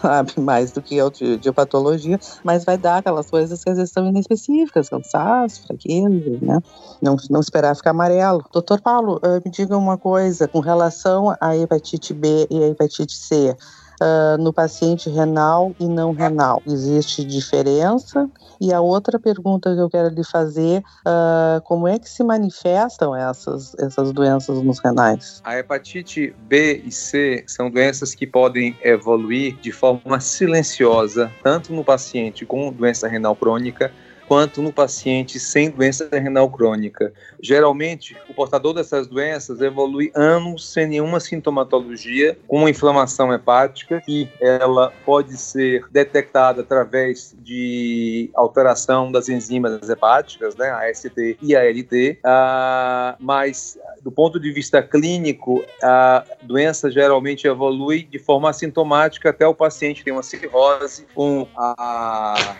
[0.00, 3.76] sabe mais do que eu de, de patologia, mas vai dar aquelas coisas que às
[3.76, 6.60] vezes são inespecíficas, cansaço, fraqueza, né?
[7.00, 8.44] Não, não esperar ficar amarelo.
[8.52, 13.16] Doutor Paulo, uh, me diga uma coisa com relação à hepatite B e à hepatite
[13.16, 13.56] C
[14.02, 16.60] uh, no paciente renal e não renal?
[16.66, 18.28] Existe diferença?
[18.60, 23.14] E a outra pergunta que eu quero lhe fazer, uh, como é que se manifestam
[23.14, 25.40] essas, essas doenças nos renais?
[25.44, 31.84] A hepatite B e C são doenças que podem evoluir de forma silenciosa, tanto no
[31.84, 33.92] paciente com doença renal crônica,
[34.32, 37.12] quanto no paciente sem doença renal crônica.
[37.38, 44.26] Geralmente, o portador dessas doenças evolui anos sem nenhuma sintomatologia, com uma inflamação hepática, e
[44.40, 51.62] ela pode ser detectada através de alteração das enzimas hepáticas, né, a ST e a
[51.70, 59.28] LT, ah, mas do ponto de vista clínico, a doença geralmente evolui de forma assintomática
[59.28, 62.56] até o paciente ter uma cirrose com a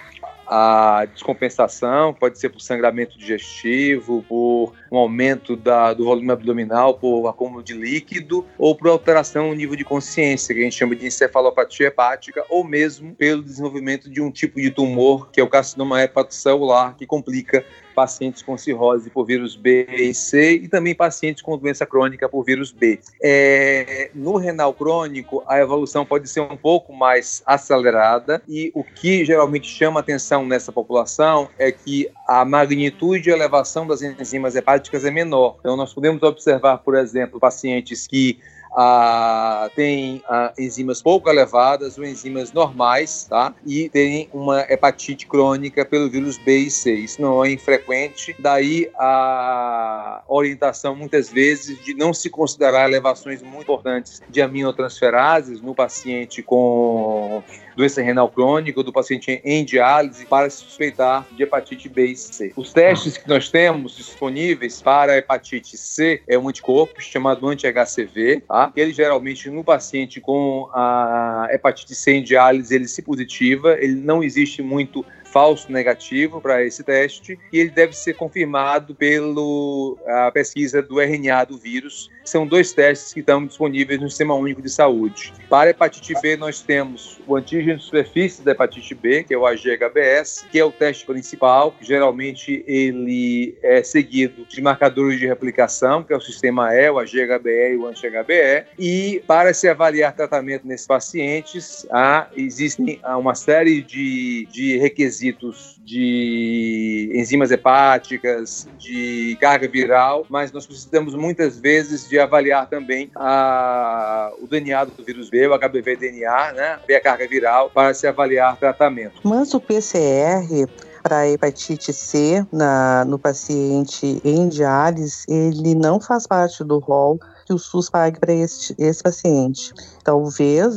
[0.54, 7.26] a descompensação, pode ser por sangramento digestivo, por um aumento da, do volume abdominal, por
[7.26, 11.06] acúmulo de líquido, ou por alteração no nível de consciência, que a gente chama de
[11.06, 16.02] encefalopatia hepática, ou mesmo pelo desenvolvimento de um tipo de tumor, que é o carcinoma
[16.02, 21.56] hepatocelular, que complica pacientes com cirrose por vírus B e C e também pacientes com
[21.56, 22.98] doença crônica por vírus B.
[23.22, 29.24] É, no renal crônico, a evolução pode ser um pouco mais acelerada e o que
[29.24, 35.10] geralmente chama atenção nessa população é que a magnitude e elevação das enzimas hepáticas é
[35.10, 35.56] menor.
[35.60, 38.38] Então, nós podemos observar, por exemplo, pacientes que
[38.74, 43.54] ah, tem ah, enzimas pouco elevadas ou enzimas normais, tá?
[43.66, 46.92] E tem uma hepatite crônica pelo vírus B e C.
[46.94, 53.62] Isso não é infrequente, daí a orientação muitas vezes de não se considerar elevações muito
[53.62, 57.42] importantes de aminotransferases no paciente com
[57.76, 62.52] doença renal crônica do paciente em diálise para se suspeitar de hepatite B e C.
[62.56, 68.72] Os testes que nós temos disponíveis para hepatite C é um anticorpo chamado anti-HCV, tá?
[68.76, 74.22] Ele geralmente no paciente com a hepatite C em diálise ele se positiva, ele não
[74.22, 81.00] existe muito falso negativo para esse teste e ele deve ser confirmado pela pesquisa do
[81.00, 82.10] RNA do vírus.
[82.24, 85.32] São dois testes que estão disponíveis no Sistema Único de Saúde.
[85.48, 89.44] Para hepatite B, nós temos o antígeno de superfície da hepatite B, que é o
[89.44, 91.74] AGHBS, que é o teste principal.
[91.80, 97.72] Geralmente, ele é seguido de marcadores de replicação, que é o sistema E, o AGHBE
[97.72, 98.66] e o anti-HBE.
[98.78, 105.80] E para se avaliar tratamento nesses pacientes, há, existem uma série de, de requisitos requisitos
[105.84, 114.32] de enzimas hepáticas, de carga viral, mas nós precisamos muitas vezes de avaliar também a,
[114.40, 118.56] o DNA do vírus B, o HBV-DNA, né, ver a carga viral para se avaliar
[118.56, 119.20] tratamento.
[119.24, 120.66] Mas o PCR
[121.02, 127.52] para hepatite C na, no paciente em diálise, ele não faz parte do rol que
[127.52, 129.74] o SUS pague para esse, esse paciente.
[130.04, 130.76] Talvez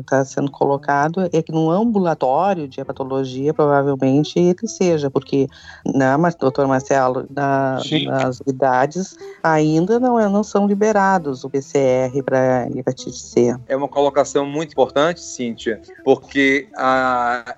[0.00, 5.46] está sendo colocado é que no ambulatório de hepatologia provavelmente ele seja, porque
[5.84, 12.22] na né, doutor Marcelo, na, nas unidades ainda não, é, não são liberados o PCR
[12.24, 13.56] para hepatite C.
[13.68, 16.68] É uma colocação muito importante, Cíntia, porque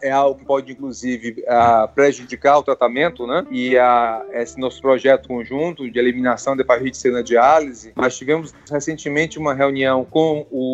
[0.03, 1.45] é algo que pode inclusive
[1.95, 3.47] prejudicar o tratamento, né?
[3.51, 8.55] E ah, esse nosso projeto conjunto de eliminação da hepatite C na diálise nós tivemos
[8.71, 10.66] recentemente uma reunião com o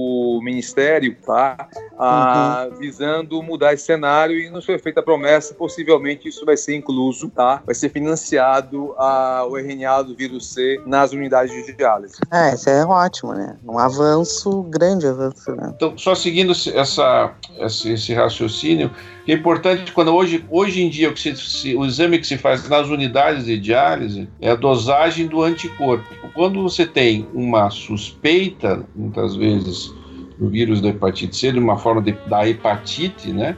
[0.42, 1.68] Ministério, tá?
[1.98, 2.78] Ah, uhum.
[2.78, 7.28] visando mudar esse cenário e nos foi feita a promessa, possivelmente isso vai ser incluso,
[7.31, 7.62] tá?
[7.64, 12.16] Vai ser financiado a, o RNA do vírus C nas unidades de diálise.
[12.31, 13.57] É, isso é ótimo, né?
[13.64, 15.72] Um avanço, grande avanço, né?
[15.74, 18.90] Então, só seguindo essa, esse, esse raciocínio,
[19.27, 22.69] é importante quando hoje, hoje em dia o, que se, o exame que se faz
[22.69, 26.05] nas unidades de diálise é a dosagem do anticorpo.
[26.35, 29.93] Quando você tem uma suspeita, muitas vezes,
[30.39, 33.57] do vírus da hepatite C, de uma forma de, da hepatite, né?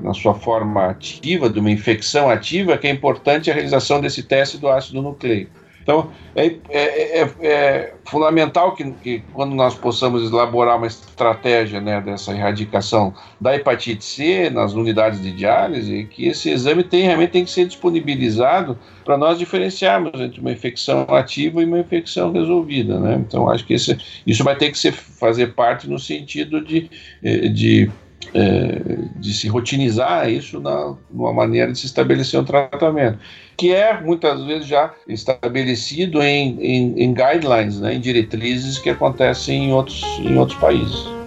[0.00, 4.58] na sua forma ativa, de uma infecção ativa, que é importante a realização desse teste
[4.58, 5.59] do ácido nucleico.
[5.82, 12.00] Então, é, é, é, é fundamental que, que, quando nós possamos elaborar uma estratégia né,
[12.00, 17.44] dessa erradicação da hepatite C nas unidades de diálise, que esse exame tem, realmente tem
[17.44, 22.98] que ser disponibilizado para nós diferenciarmos entre uma infecção ativa e uma infecção resolvida.
[23.00, 23.14] Né?
[23.26, 26.90] Então, acho que esse, isso vai ter que ser, fazer parte no sentido de,
[27.22, 27.90] eh, de
[28.34, 28.80] é,
[29.16, 33.18] de se rotinizar isso na, numa maneira de se estabelecer um tratamento,
[33.56, 39.66] que é muitas vezes já estabelecido em, em, em guidelines, né, em diretrizes que acontecem
[39.66, 41.19] em outros, em outros países.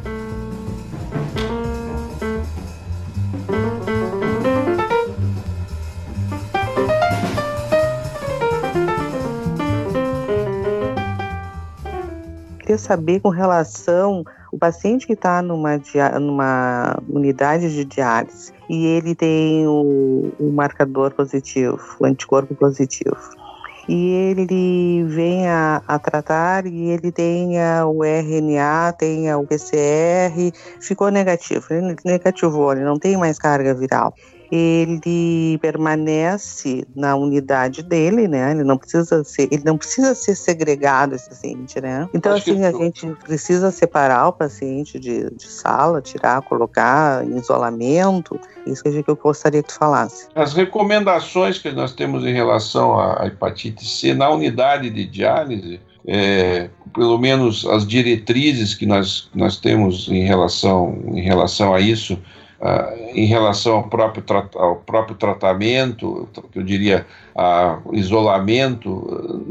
[12.73, 15.79] Queria saber com relação o paciente que está numa,
[16.19, 23.15] numa unidade de diálise e ele tem o, o marcador positivo, o anticorpo positivo,
[23.87, 31.11] e ele vem a, a, tratar e ele tem o RNA, tem o PCR, ficou
[31.11, 34.15] negativo, ele negativou, ele não tem mais carga viral
[34.55, 38.51] ele permanece na unidade dele, né?
[38.51, 42.07] Ele não precisa ser, ele não precisa ser segregado esse paciente, né?
[42.13, 47.35] Então Acho assim a gente precisa separar o paciente de, de sala, tirar, colocar em
[47.35, 48.39] isolamento.
[48.67, 50.27] Isso que eu gostaria que tu falasse.
[50.35, 56.69] As recomendações que nós temos em relação à hepatite C na unidade de diálise é,
[56.93, 62.19] pelo menos as diretrizes que nós, nós temos em relação, em relação a isso,
[62.63, 64.23] Uh, em relação ao próprio,
[64.55, 69.43] ao próprio tratamento, eu diria, a isolamento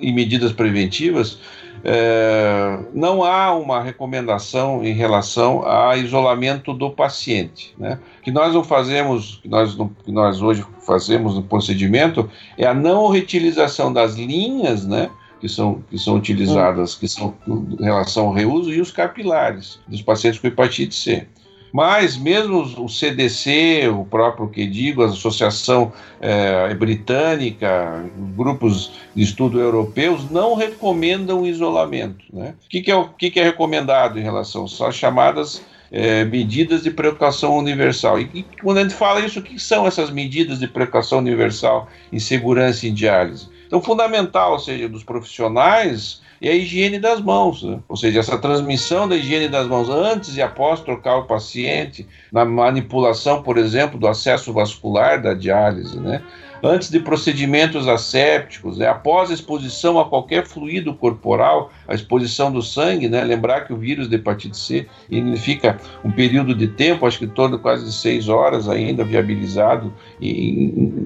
[0.00, 1.38] e medidas preventivas,
[1.84, 7.72] é, não há uma recomendação em relação a isolamento do paciente.
[7.78, 8.00] Né?
[8.18, 12.74] O que nós não fazemos, que nós, que nós hoje fazemos no procedimento, é a
[12.74, 15.08] não reutilização das linhas, né?
[15.40, 20.02] que são, que são utilizadas, que são em relação ao reuso, e os capilares dos
[20.02, 21.28] pacientes com hepatite C.
[21.72, 28.04] Mas mesmo o CDC, o próprio que digo, a Associação é, Britânica,
[28.36, 32.24] grupos de estudo europeus, não recomendam isolamento.
[32.32, 32.54] Né?
[32.64, 34.64] O que, que, é, o que, que é recomendado em relação?
[34.64, 38.20] As chamadas é, medidas de precaução universal.
[38.20, 41.88] E, e, quando a gente fala isso, o que são essas medidas de precaução universal
[42.12, 43.48] em segurança em diálise?
[43.66, 47.78] Então, fundamental, ou seja, dos profissionais, é a higiene das mãos, né?
[47.88, 52.44] ou seja, essa transmissão da higiene das mãos antes e após trocar o paciente, na
[52.44, 56.22] manipulação, por exemplo, do acesso vascular da diálise, né?
[56.62, 62.62] Antes de procedimentos assépticos, né, após a exposição a qualquer fluido corporal, a exposição do
[62.62, 67.18] sangue, né, lembrar que o vírus de hepatite C significa um período de tempo, acho
[67.18, 70.28] que todo quase seis horas ainda viabilizado em,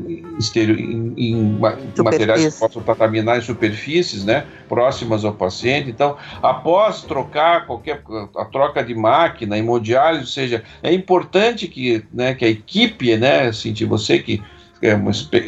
[0.09, 0.25] em,
[0.57, 1.59] em, em
[2.03, 5.91] materiais que possam contaminar em superfícies, né, próximas ao paciente.
[5.91, 8.03] Então, após trocar qualquer
[8.37, 13.49] a troca de máquina, hemodiálise, ou seja, é importante que, né, que a equipe, né,
[13.49, 14.43] assim, você que
[14.83, 14.99] é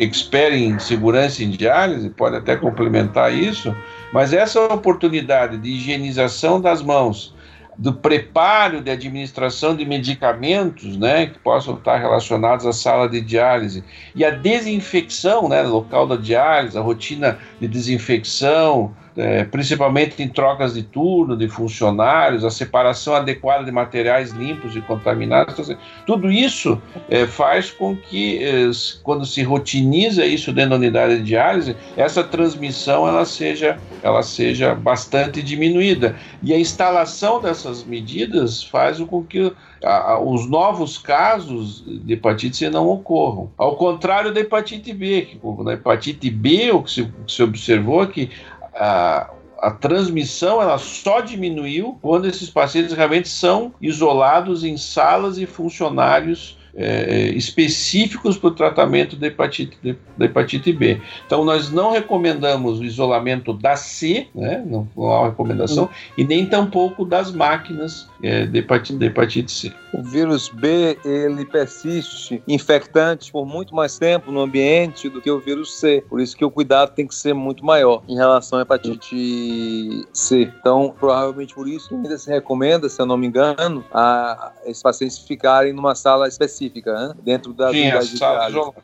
[0.03, 3.75] expert em segurança em diálise, pode até complementar isso,
[4.13, 7.35] mas essa oportunidade de higienização das mãos,
[7.79, 13.83] do preparo de administração de medicamentos, né, que possam estar relacionados à sala de diálise
[14.15, 20.75] e a desinfecção, né, local da diálise, a rotina de desinfecção, é, principalmente em trocas
[20.75, 25.53] de turno de funcionários, a separação adequada de materiais limpos e contaminados.
[25.53, 28.71] Então, assim, tudo isso é, faz com que, é,
[29.03, 34.75] quando se rotiniza isso dentro da unidade de diálise, essa transmissão ela seja, ela seja
[34.75, 36.17] bastante diminuída.
[36.43, 39.53] E a instalação dessas medidas faz com que
[39.85, 43.51] a, a, os novos casos de hepatite C não ocorram.
[43.59, 47.43] Ao contrário da hepatite B, que na hepatite B o que se, o que se
[47.43, 48.31] observou é que
[48.75, 55.47] a, a transmissão ela só diminuiu quando esses pacientes realmente são isolados em salas e
[55.47, 59.77] funcionários é, específicos para o tratamento da hepatite,
[60.17, 61.01] da hepatite B.
[61.27, 65.91] Então, nós não recomendamos o isolamento da C, né, não, não há uma recomendação, uhum.
[66.17, 69.73] e nem tampouco das máquinas é, de, hepatite, de hepatite C.
[69.93, 75.39] O vírus B, ele persiste infectante por muito mais tempo no ambiente do que o
[75.39, 78.63] vírus C, por isso que o cuidado tem que ser muito maior em relação à
[78.63, 80.51] hepatite C.
[80.61, 85.19] Então, provavelmente por isso ainda se recomenda, se eu não me engano, a esses pacientes
[85.19, 87.15] ficarem numa sala específica né?
[87.23, 88.19] dentro da Sim, unidade de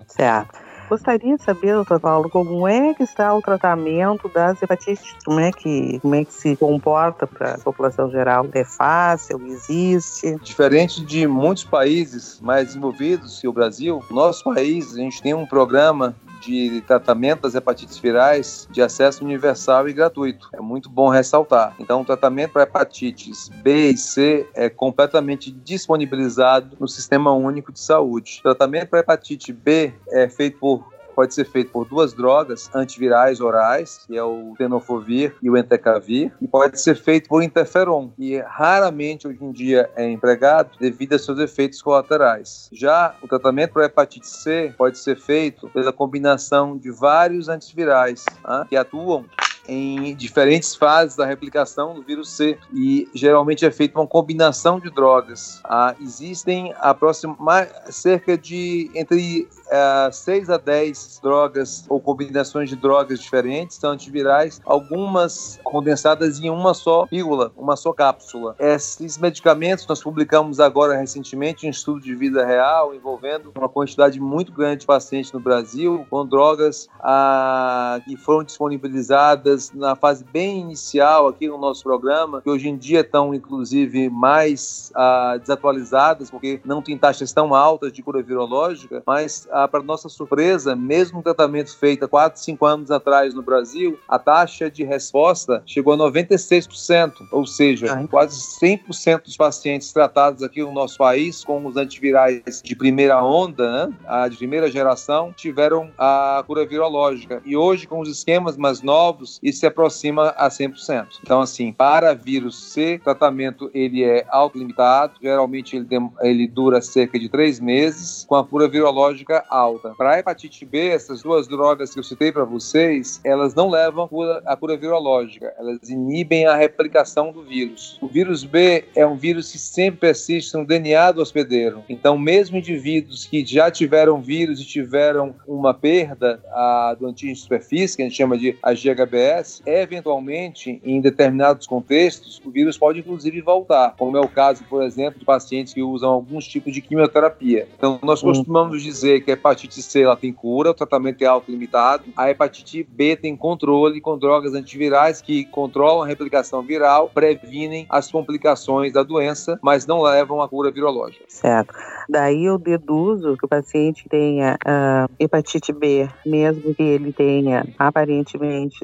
[0.09, 0.68] Certo.
[0.89, 5.15] Gostaria de saber, doutor Paulo, como é que está o tratamento das hepatites?
[5.23, 8.47] Como é que, como é que se comporta para a população geral?
[8.55, 9.39] É fácil?
[9.47, 10.37] Existe?
[10.43, 15.45] Diferente de muitos países mais desenvolvidos que o Brasil, nosso país, a gente tem um
[15.45, 20.49] programa de tratamento das hepatites virais de acesso universal e gratuito.
[20.53, 21.75] É muito bom ressaltar.
[21.79, 27.81] Então, o tratamento para hepatites B e C é completamente disponibilizado no Sistema Único de
[27.81, 28.39] Saúde.
[28.41, 30.78] O tratamento para hepatite B é feito por
[31.19, 36.33] pode ser feito por duas drogas antivirais orais, que é o tenofovir e o entecavir,
[36.41, 41.19] e pode ser feito por interferon, que raramente hoje em dia é empregado devido a
[41.19, 42.71] seus efeitos colaterais.
[42.73, 48.65] Já o tratamento para hepatite C pode ser feito pela combinação de vários antivirais tá?
[48.69, 49.25] que atuam
[49.69, 54.91] em diferentes fases da replicação do vírus C e geralmente é feita uma combinação de
[54.91, 55.61] drogas.
[55.63, 63.21] Ah, existem aproximadamente cerca de entre uh, 6 a 10 drogas ou combinações de drogas
[63.21, 68.55] diferentes, são antivirais, algumas condensadas em uma só pílula, uma só cápsula.
[68.59, 74.53] Esses medicamentos nós publicamos agora recentemente um estudo de vida real envolvendo uma quantidade muito
[74.53, 81.29] grande de pacientes no Brasil com drogas ah, que foram disponibilizadas na fase bem inicial
[81.29, 86.83] aqui no nosso programa, que hoje em dia estão inclusive mais ah, desatualizadas, porque não
[86.83, 92.05] tem taxas tão altas de cura virológica, mas para nossa surpresa, mesmo o tratamento feito
[92.05, 97.47] há 4, 5 anos atrás no Brasil, a taxa de resposta chegou a 96%, ou
[97.47, 98.07] seja, Ai.
[98.07, 103.89] quase 100% dos pacientes tratados aqui no nosso país com os antivirais de primeira onda,
[103.89, 107.43] né, a de primeira geração, tiveram a cura virológica.
[107.45, 111.07] E hoje, com os esquemas mais novos, e se aproxima a 100%.
[111.23, 115.87] Então, assim, para vírus C, o tratamento ele é autolimitado, geralmente ele,
[116.21, 119.95] ele dura cerca de três meses, com a cura virológica alta.
[119.97, 124.05] Para a hepatite B, essas duas drogas que eu citei para vocês, elas não levam
[124.05, 127.99] a cura, a cura virológica, elas inibem a replicação do vírus.
[128.01, 131.83] O vírus B é um vírus que sempre persiste no DNA do hospedeiro.
[131.89, 137.41] Então, mesmo indivíduos que já tiveram vírus e tiveram uma perda a, do antígeno de
[137.41, 143.41] superfície, que a gente chama de AGHBS, eventualmente, em determinados contextos, o vírus pode inclusive
[143.41, 147.69] voltar, como é o caso, por exemplo, de pacientes que usam alguns tipos de quimioterapia.
[147.77, 148.29] Então, nós hum.
[148.29, 152.83] costumamos dizer que a hepatite C ela tem cura, o tratamento é autolimitado, a hepatite
[152.83, 159.03] B tem controle com drogas antivirais que controlam a replicação viral, previnem as complicações da
[159.03, 161.25] doença, mas não levam à cura virológica.
[161.29, 161.73] Certo.
[162.09, 168.79] Daí eu deduzo que o paciente tenha uh, hepatite B, mesmo que ele tenha aparentemente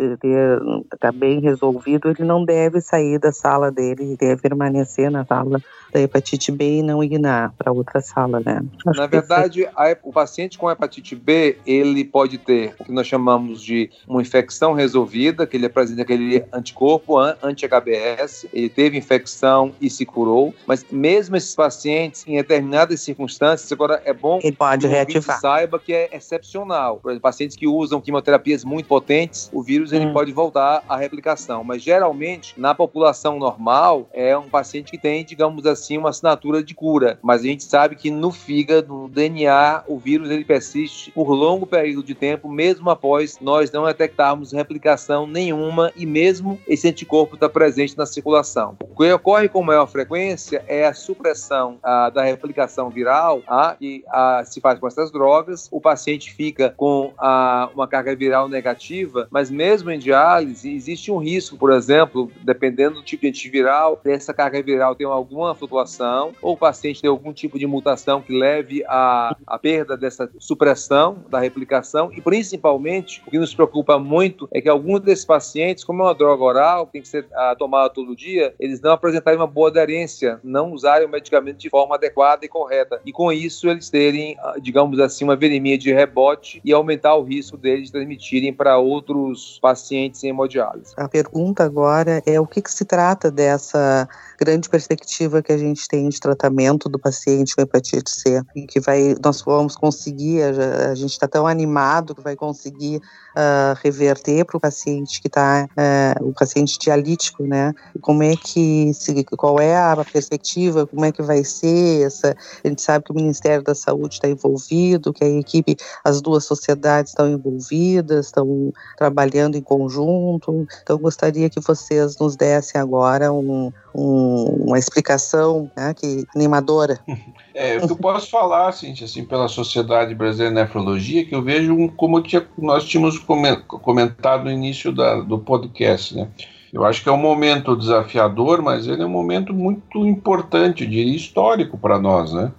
[0.92, 5.60] está bem resolvido, ele não deve sair da sala dele, deve permanecer na sala
[5.92, 7.14] da hepatite B e não ir
[7.56, 8.60] para outra sala, né?
[8.86, 13.06] Acho na verdade, a, o paciente com hepatite B, ele pode ter o que nós
[13.06, 19.88] chamamos de uma infecção resolvida, que ele apresenta aquele anticorpo anti-HBS, ele teve infecção e
[19.90, 24.92] se curou, mas mesmo esses pacientes, em determinadas circunstâncias, agora é bom ele pode que
[24.92, 25.40] reativar.
[25.40, 26.98] saiba que é excepcional.
[26.98, 30.12] Por exemplo, pacientes que usam quimioterapias muito potentes, o vírus ele hum.
[30.12, 35.66] pode voltar à replicação, mas geralmente, na população normal, é um paciente que tem, digamos
[35.66, 39.98] assim uma assinatura de cura, mas a gente sabe que no fígado, no DNA, o
[39.98, 45.92] vírus ele persiste por longo período de tempo, mesmo após nós não detectarmos replicação nenhuma
[45.96, 48.76] e mesmo esse anticorpo está presente na circulação.
[48.80, 54.04] O que ocorre com maior frequência é a supressão a, da replicação viral, a, que
[54.08, 59.26] a, se faz com essas drogas, o paciente fica com a, uma carga viral negativa,
[59.30, 64.32] mas mesmo em diálise existe um risco, por exemplo, dependendo do tipo de antiviral, essa
[64.32, 68.84] carga viral tem alguma flutuação ou o paciente tem algum tipo de mutação que leve
[68.86, 74.68] à perda dessa supressão da replicação, e principalmente, o que nos preocupa muito é que
[74.68, 78.54] alguns desses pacientes, como é uma droga oral, tem que ser ah, tomada todo dia,
[78.58, 83.00] eles não apresentarem uma boa aderência, não usarem o medicamento de forma adequada e correta,
[83.04, 87.22] e com isso eles terem, ah, digamos assim, uma viremia de rebote e aumentar o
[87.22, 90.94] risco deles de transmitirem para outros pacientes em hemodiálise.
[90.96, 94.08] A pergunta agora é o que, que se trata dessa
[94.38, 98.80] grande perspectiva que a gente tem de tratamento do paciente com hepatite C, e que
[98.80, 103.00] vai, nós vamos conseguir, a, a gente está tão animado que vai conseguir
[103.34, 107.72] uh, reverter para o paciente que está, uh, o paciente dialítico, né?
[108.00, 112.68] Como é que, se, qual é a perspectiva, como é que vai ser essa, a
[112.68, 117.12] gente sabe que o Ministério da Saúde está envolvido, que a equipe, as duas sociedades
[117.12, 124.64] estão envolvidas, estão trabalhando em conjunto, então gostaria que vocês nos dessem agora um, um,
[124.66, 126.98] uma explicação né, que animadora.
[127.56, 132.20] É, eu posso falar, assim, assim, pela Sociedade Brasileira de Nefrologia, que eu vejo como
[132.20, 136.28] tinha, nós tínhamos comentado no início da, do podcast, né?
[136.72, 140.90] Eu acho que é um momento desafiador, mas ele é um momento muito importante, eu
[140.90, 142.50] diria, histórico para nós, né?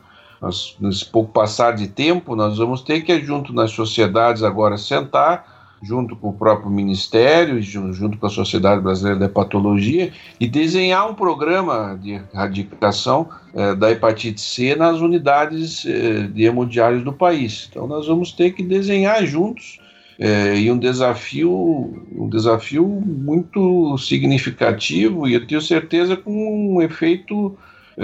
[0.42, 5.55] Nós, nesse pouco passar de tempo, nós vamos ter que, junto nas sociedades, agora sentar
[5.86, 11.14] junto com o próprio Ministério, junto com a Sociedade Brasileira da Hepatologia, e desenhar um
[11.14, 17.68] programa de erradicação eh, da hepatite C nas unidades eh, de hemodiários do país.
[17.70, 19.80] Então, nós vamos ter que desenhar juntos
[20.20, 27.56] eh, e um desafio, um desafio muito significativo e eu tenho certeza com um efeito
[27.98, 28.04] é,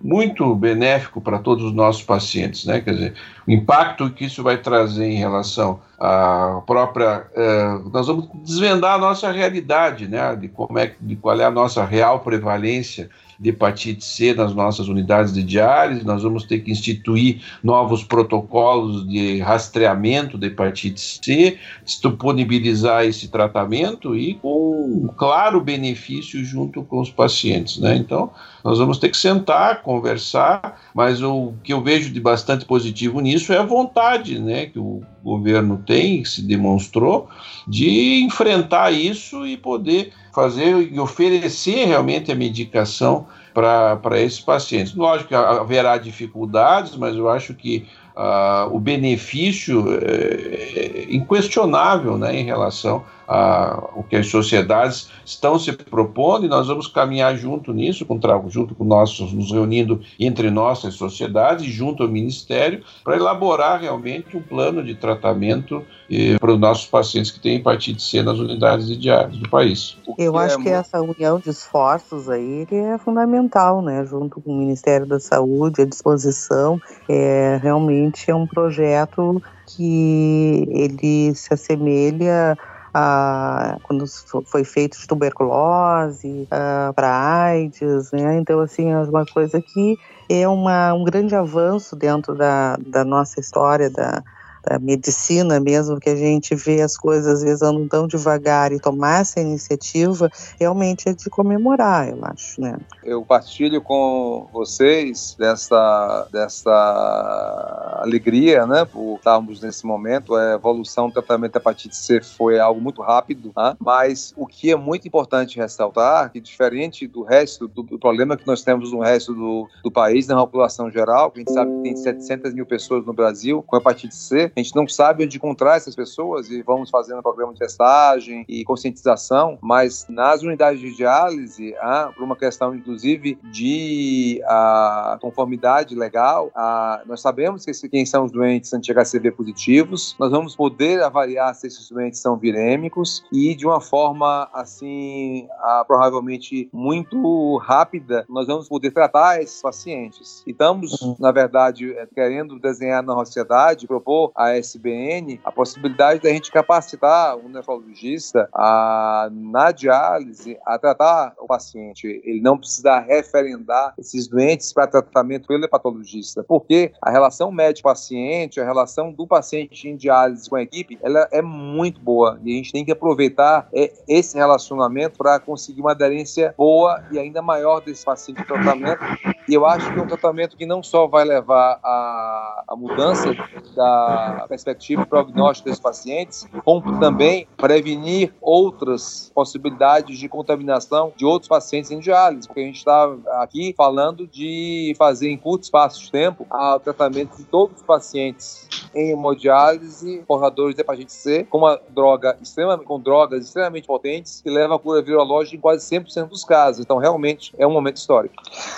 [0.00, 2.80] muito benéfico para todos os nossos pacientes, né?
[2.80, 3.14] Quer dizer,
[3.46, 8.98] o impacto que isso vai trazer em relação à própria, é, nós vamos desvendar a
[8.98, 10.34] nossa realidade, né?
[10.36, 14.88] De como é, de qual é a nossa real prevalência de hepatite C nas nossas
[14.88, 21.58] unidades de diálise, nós vamos ter que instituir novos protocolos de rastreamento da hepatite C,
[21.84, 27.96] disponibilizar esse tratamento e com um claro benefício junto com os pacientes, né?
[27.96, 28.30] Então,
[28.64, 33.52] nós vamos ter que sentar, conversar, mas o que eu vejo de bastante positivo nisso
[33.52, 37.28] é a vontade, né, que o governo tem, que se demonstrou,
[37.66, 44.94] de enfrentar isso e poder fazer e oferecer realmente a medicação para esses pacientes.
[44.94, 52.34] Lógico que haverá dificuldades, mas eu acho que uh, o benefício é, é inquestionável né,
[52.34, 57.72] em relação a, o que as sociedades estão se propondo e nós vamos caminhar junto
[57.72, 63.16] nisso, com, junto com nós, nos reunindo entre nossas sociedades e junto ao Ministério, para
[63.16, 68.22] elaborar realmente um plano de tratamento eh, para os nossos pacientes que têm hepatite C
[68.22, 69.96] nas unidades de diários do país.
[70.18, 74.04] Eu acho é que essa união de esforços aí é fundamental, né?
[74.04, 81.34] Junto com o Ministério da Saúde, a disposição, é realmente é um projeto que ele
[81.34, 82.56] se assemelha
[82.92, 84.04] a, quando
[84.44, 86.46] foi feito de tuberculose
[86.94, 88.38] para AIDS, né?
[88.38, 93.40] Então assim é uma coisa que é uma, um grande avanço dentro da, da nossa
[93.40, 94.22] história da
[94.62, 98.78] da medicina mesmo, que a gente vê as coisas às vezes andam tão devagar e
[98.78, 102.76] tomar essa iniciativa, realmente é de comemorar, eu acho, né?
[103.02, 110.34] Eu partilho com vocês dessa, dessa alegria, né, por estarmos nesse momento.
[110.34, 113.76] A evolução do tratamento da hepatite C foi algo muito rápido, né?
[113.80, 118.46] mas o que é muito importante ressaltar, que diferente do resto do, do problema que
[118.46, 121.82] nós temos no resto do, do país, na população geral, que a gente sabe que
[121.82, 125.76] tem 700 mil pessoas no Brasil com hepatite C, a gente não sabe onde encontrar
[125.76, 131.74] essas pessoas e vamos fazendo programa de testagem e conscientização, mas nas unidades de diálise,
[132.14, 138.32] por uma questão inclusive de ah, conformidade legal, ah, nós sabemos que quem são os
[138.32, 143.80] doentes anti-HCV positivos, nós vamos poder avaliar se esses doentes são virêmicos e de uma
[143.80, 150.42] forma assim, ah, provavelmente muito rápida, nós vamos poder tratar esses pacientes.
[150.46, 151.16] E estamos, uhum.
[151.18, 157.48] na verdade, querendo desenhar na sociedade, propor a SBN a possibilidade da gente capacitar o
[157.48, 162.06] nefrologista a, na diálise a tratar o paciente.
[162.24, 168.64] Ele não precisa referendar esses doentes para tratamento pelo hepatologista, porque a relação médico-paciente, a
[168.64, 172.72] relação do paciente em diálise com a equipe, ela é muito boa e a gente
[172.72, 178.04] tem que aproveitar é, esse relacionamento para conseguir uma aderência boa e ainda maior desse
[178.04, 179.00] paciente de tratamento.
[179.48, 183.34] E eu acho que é um tratamento que não só vai levar a, a mudança
[183.74, 191.48] da a perspectiva prognóstica desses pacientes, como também prevenir outras possibilidades de contaminação de outros
[191.48, 196.10] pacientes em diálise, porque a gente está aqui falando de fazer em curto espaço de
[196.10, 201.80] tempo o tratamento de todos os pacientes em hemodiálise, portadores de hepatite C, com uma
[201.90, 206.44] droga extremamente, com drogas extremamente potentes que levam à cura virológica em quase 100% dos
[206.44, 206.84] casos.
[206.84, 208.34] Então, realmente, é um momento histórico.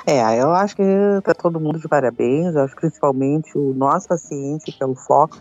[0.06, 0.82] É, eu acho que
[1.18, 5.38] está todo mundo de parabéns, eu acho principalmente o nosso paciente, que é o foco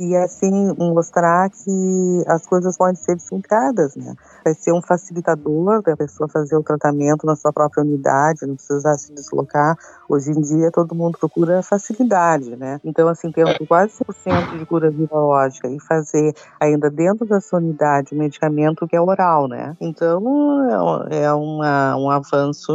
[0.00, 4.14] e assim mostrar que as coisas podem ser distintas, né?
[4.42, 8.96] Vai ser um facilitador da pessoa fazer o tratamento na sua própria unidade, não precisar
[8.96, 9.76] se deslocar.
[10.08, 12.80] Hoje em dia todo mundo procura facilidade, né?
[12.82, 18.14] Então assim, tendo quase 100% de cura virológica e fazer ainda dentro da sua unidade
[18.14, 19.76] um medicamento que é oral, né?
[19.78, 22.72] Então é, é uma, um avanço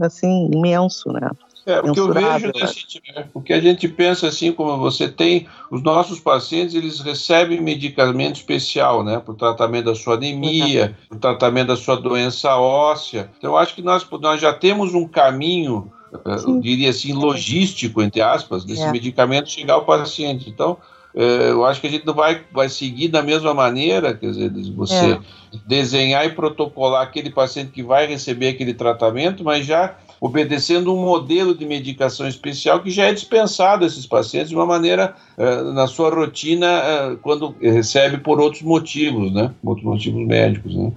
[0.00, 1.28] assim imenso, né?
[1.66, 5.48] É, o que eu vejo, né, o que a gente pensa assim, como você tem,
[5.68, 11.16] os nossos pacientes, eles recebem medicamento especial, né, para o tratamento da sua anemia, para
[11.16, 13.32] o tratamento da sua doença óssea.
[13.36, 18.00] Então, eu acho que nós, nós já temos um caminho, eh, eu diria assim, logístico,
[18.00, 18.92] entre aspas, desse é.
[18.92, 20.48] medicamento chegar ao paciente.
[20.48, 20.76] Então,
[21.16, 24.52] eh, eu acho que a gente não vai, vai seguir da mesma maneira, quer dizer,
[24.76, 25.20] você é.
[25.66, 29.96] desenhar e protocolar aquele paciente que vai receber aquele tratamento, mas já
[30.26, 34.66] obedecendo um modelo de medicação especial que já é dispensado a esses pacientes de uma
[34.66, 36.66] maneira uh, na sua rotina
[37.12, 39.52] uh, quando recebe por outros motivos, né?
[39.64, 40.92] Outros motivos médicos, né?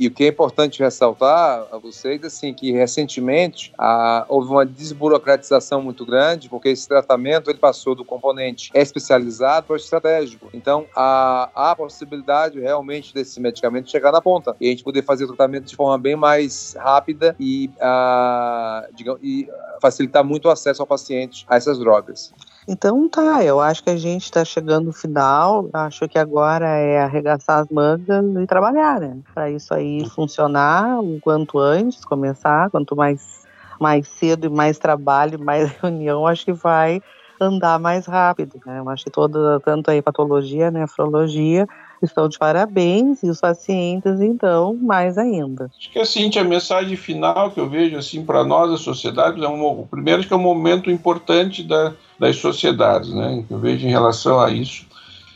[0.00, 5.82] E o que é importante ressaltar a vocês, assim, que recentemente ah, houve uma desburocratização
[5.82, 10.48] muito grande, porque esse tratamento ele passou do componente especializado para o estratégico.
[10.54, 15.02] Então, há, há a possibilidade realmente desse medicamento chegar na ponta e a gente poder
[15.02, 19.50] fazer o tratamento de forma bem mais rápida e, ah, digamos, e
[19.82, 22.32] facilitar muito o acesso ao paciente a essas drogas.
[22.72, 25.68] Então tá, eu acho que a gente está chegando no final.
[25.72, 29.18] Acho que agora é arregaçar as mangas e trabalhar, né?
[29.34, 33.42] Para isso aí funcionar o quanto antes, começar, quanto mais,
[33.80, 37.02] mais cedo e mais trabalho, mais reunião, acho que vai
[37.40, 38.78] andar mais rápido, né?
[38.78, 41.66] Eu acho que toda, tanto a hepatologia, nefrologia,
[42.04, 45.70] estão de parabéns e os pacientes, então, mais ainda.
[45.78, 49.48] Acho que assim, a mensagem final que eu vejo assim para nós, a sociedade, é
[49.48, 53.42] um, primeiro que é um momento importante da das sociedades, né?
[53.48, 54.84] Eu vejo em relação a isso.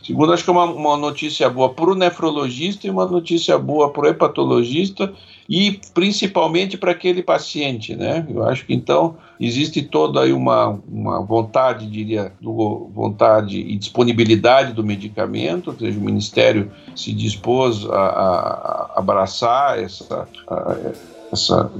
[0.05, 3.91] Segundo, acho que é uma, uma notícia boa para o nefrologista e uma notícia boa
[3.91, 5.11] para o hepatologista
[5.49, 8.27] e principalmente para aquele paciente, né?
[8.29, 14.75] Eu acho que então existe toda aí uma, uma vontade, diria, do, vontade e disponibilidade
[14.75, 20.77] do medicamento, ou seja, o Ministério se dispôs a, a abraçar essa, a,
[21.33, 21.71] essa,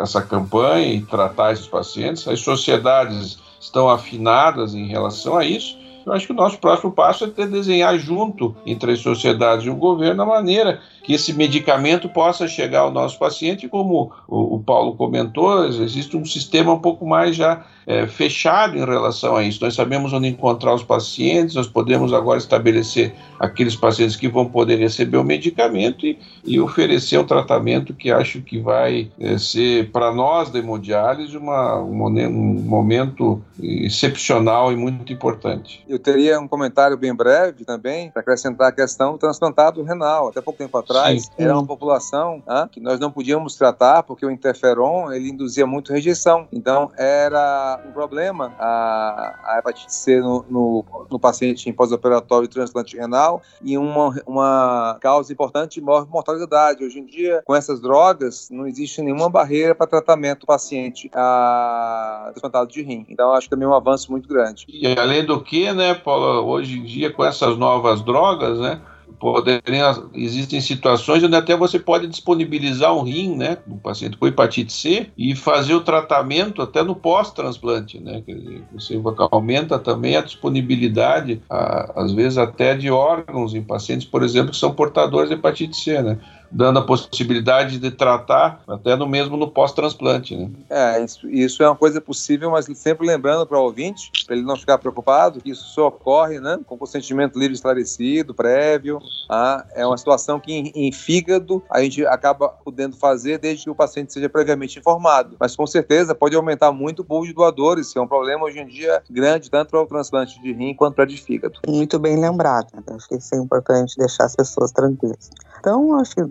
[0.00, 2.26] essa campanha e tratar esses pacientes.
[2.26, 5.83] As sociedades estão afinadas em relação a isso.
[6.06, 9.70] Eu acho que o nosso próximo passo é ter desenhar junto entre as sociedades e
[9.70, 14.62] o governo a maneira que esse medicamento possa chegar ao nosso paciente, como o, o
[14.62, 19.62] Paulo comentou, existe um sistema um pouco mais já é, fechado em relação a isso.
[19.62, 24.78] Nós sabemos onde encontrar os pacientes, nós podemos agora estabelecer aqueles pacientes que vão poder
[24.78, 30.12] receber o medicamento e, e oferecer um tratamento que acho que vai é, ser, para
[30.12, 35.84] nós da hemodiálise, uma, um, um momento excepcional e muito importante.
[35.94, 40.26] Eu teria um comentário bem breve também, para acrescentar a questão do transplantado renal.
[40.26, 41.30] Até pouco tempo atrás, Sim.
[41.38, 45.92] era uma população ah, que nós não podíamos tratar porque o interferon ele induzia muito
[45.92, 46.48] rejeição.
[46.52, 52.54] Então era um problema a, a hepatite C no, no, no paciente em pós-operatório de
[52.54, 56.82] transplante renal e uma, uma causa importante de mortalidade.
[56.82, 62.30] Hoje em dia, com essas drogas, não existe nenhuma barreira para tratamento do paciente a,
[62.32, 63.06] transplantado de rim.
[63.08, 64.66] Então acho que também é um avanço muito grande.
[64.68, 68.80] E além do que, né, Paulo, hoje em dia com essas novas drogas, né,
[69.18, 74.72] poderiam, existem situações onde até você pode disponibilizar um rim, né, do paciente com hepatite
[74.72, 80.22] C e fazer o tratamento até no pós-transplante, né, quer dizer, você aumenta também a
[80.22, 85.34] disponibilidade, a, às vezes até de órgãos em pacientes, por exemplo, que são portadores de
[85.34, 86.18] hepatite C, né
[86.54, 90.36] dando a possibilidade de tratar até no mesmo no pós-transplante.
[90.36, 90.50] Né?
[90.70, 94.44] É, isso, isso, é uma coisa possível, mas sempre lembrando para o ouvinte, para ele
[94.44, 99.00] não ficar preocupado, que isso só ocorre né, com consentimento livre esclarecido, prévio.
[99.28, 99.66] Tá?
[99.74, 103.74] É uma situação que em, em, fígado a gente acaba podendo fazer desde que o
[103.74, 105.36] paciente seja previamente informado.
[105.40, 108.60] Mas com certeza pode aumentar muito o pool de doadores, que é um problema hoje
[108.60, 111.58] em dia grande, tanto para o transplante de rim quanto para de fígado.
[111.66, 112.68] Muito bem lembrado.
[112.74, 112.82] Né?
[112.94, 115.30] Acho que isso é importante deixar as pessoas tranquilas.
[115.64, 116.22] Então, acho que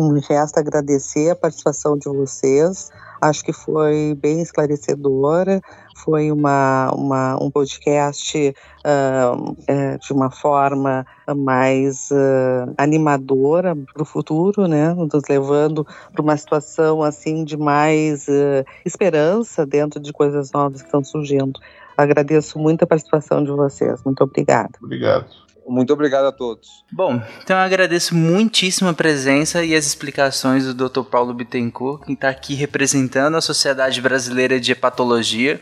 [0.00, 2.90] me resta agradecer a participação de vocês.
[3.20, 5.60] Acho que foi bem esclarecedora,
[6.02, 8.54] foi uma, uma um podcast
[8.86, 11.04] uh, de uma forma
[11.36, 14.94] mais uh, animadora para o futuro, né?
[14.94, 20.88] Nos levando para uma situação assim de mais uh, esperança dentro de coisas novas que
[20.88, 21.60] estão surgindo.
[21.94, 24.02] Agradeço muito a participação de vocês.
[24.02, 24.70] Muito obrigada.
[24.82, 25.47] Obrigado.
[25.68, 26.84] Muito obrigado a todos.
[26.90, 31.02] Bom, então eu agradeço muitíssimo a presença e as explicações do Dr.
[31.02, 35.60] Paulo Bittencourt, que está aqui representando a Sociedade Brasileira de Hepatologia.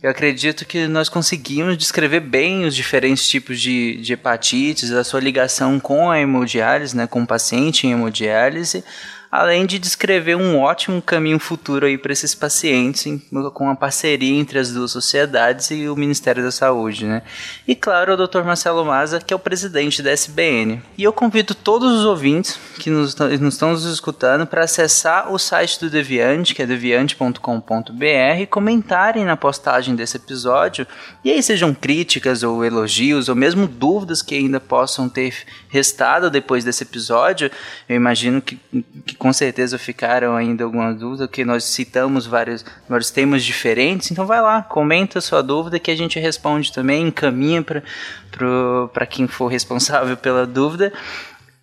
[0.00, 5.18] Eu acredito que nós conseguimos descrever bem os diferentes tipos de, de hepatites, a sua
[5.18, 8.84] ligação com a hemodiálise, né, com o paciente em hemodiálise,
[9.30, 13.06] além de descrever um ótimo caminho futuro aí para esses pacientes,
[13.52, 17.22] com a parceria entre as duas sociedades e o Ministério da Saúde, né?
[17.66, 18.42] E claro, o Dr.
[18.42, 20.82] Marcelo Maza, que é o presidente da SBN.
[20.96, 25.38] E eu convido todos os ouvintes que nos, nos estão nos escutando para acessar o
[25.38, 30.86] site do Deviante, que é deviante.com.br, comentarem na postagem desse episódio.
[31.22, 35.34] E aí sejam críticas ou elogios, ou mesmo dúvidas que ainda possam ter
[35.68, 37.50] restado depois desse episódio.
[37.88, 38.58] Eu imagino que,
[39.04, 44.10] que com certeza ficaram ainda algumas dúvidas, que nós citamos vários, vários temas diferentes.
[44.10, 49.26] Então vai lá, comenta a sua dúvida que a gente responde também, encaminha para quem
[49.26, 50.92] for responsável pela dúvida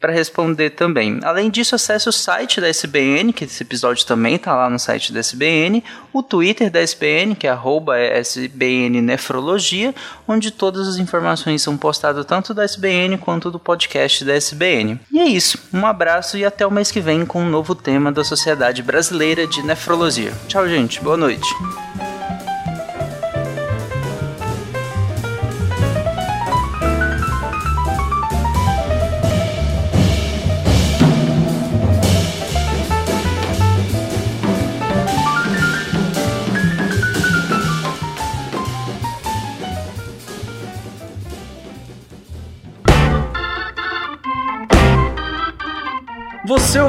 [0.05, 1.19] para responder também.
[1.23, 5.11] Além disso, acesse o site da SBN, que esse episódio também está lá no site
[5.11, 5.83] da SBN,
[6.13, 9.95] o Twitter da SBN, que é SBN Nefrologia,
[10.27, 14.99] onde todas as informações são postadas tanto da SBN quanto do podcast da SBN.
[15.11, 18.11] E é isso, um abraço e até o mês que vem com um novo tema
[18.11, 20.31] da Sociedade Brasileira de Nefrologia.
[20.47, 21.47] Tchau, gente, boa noite.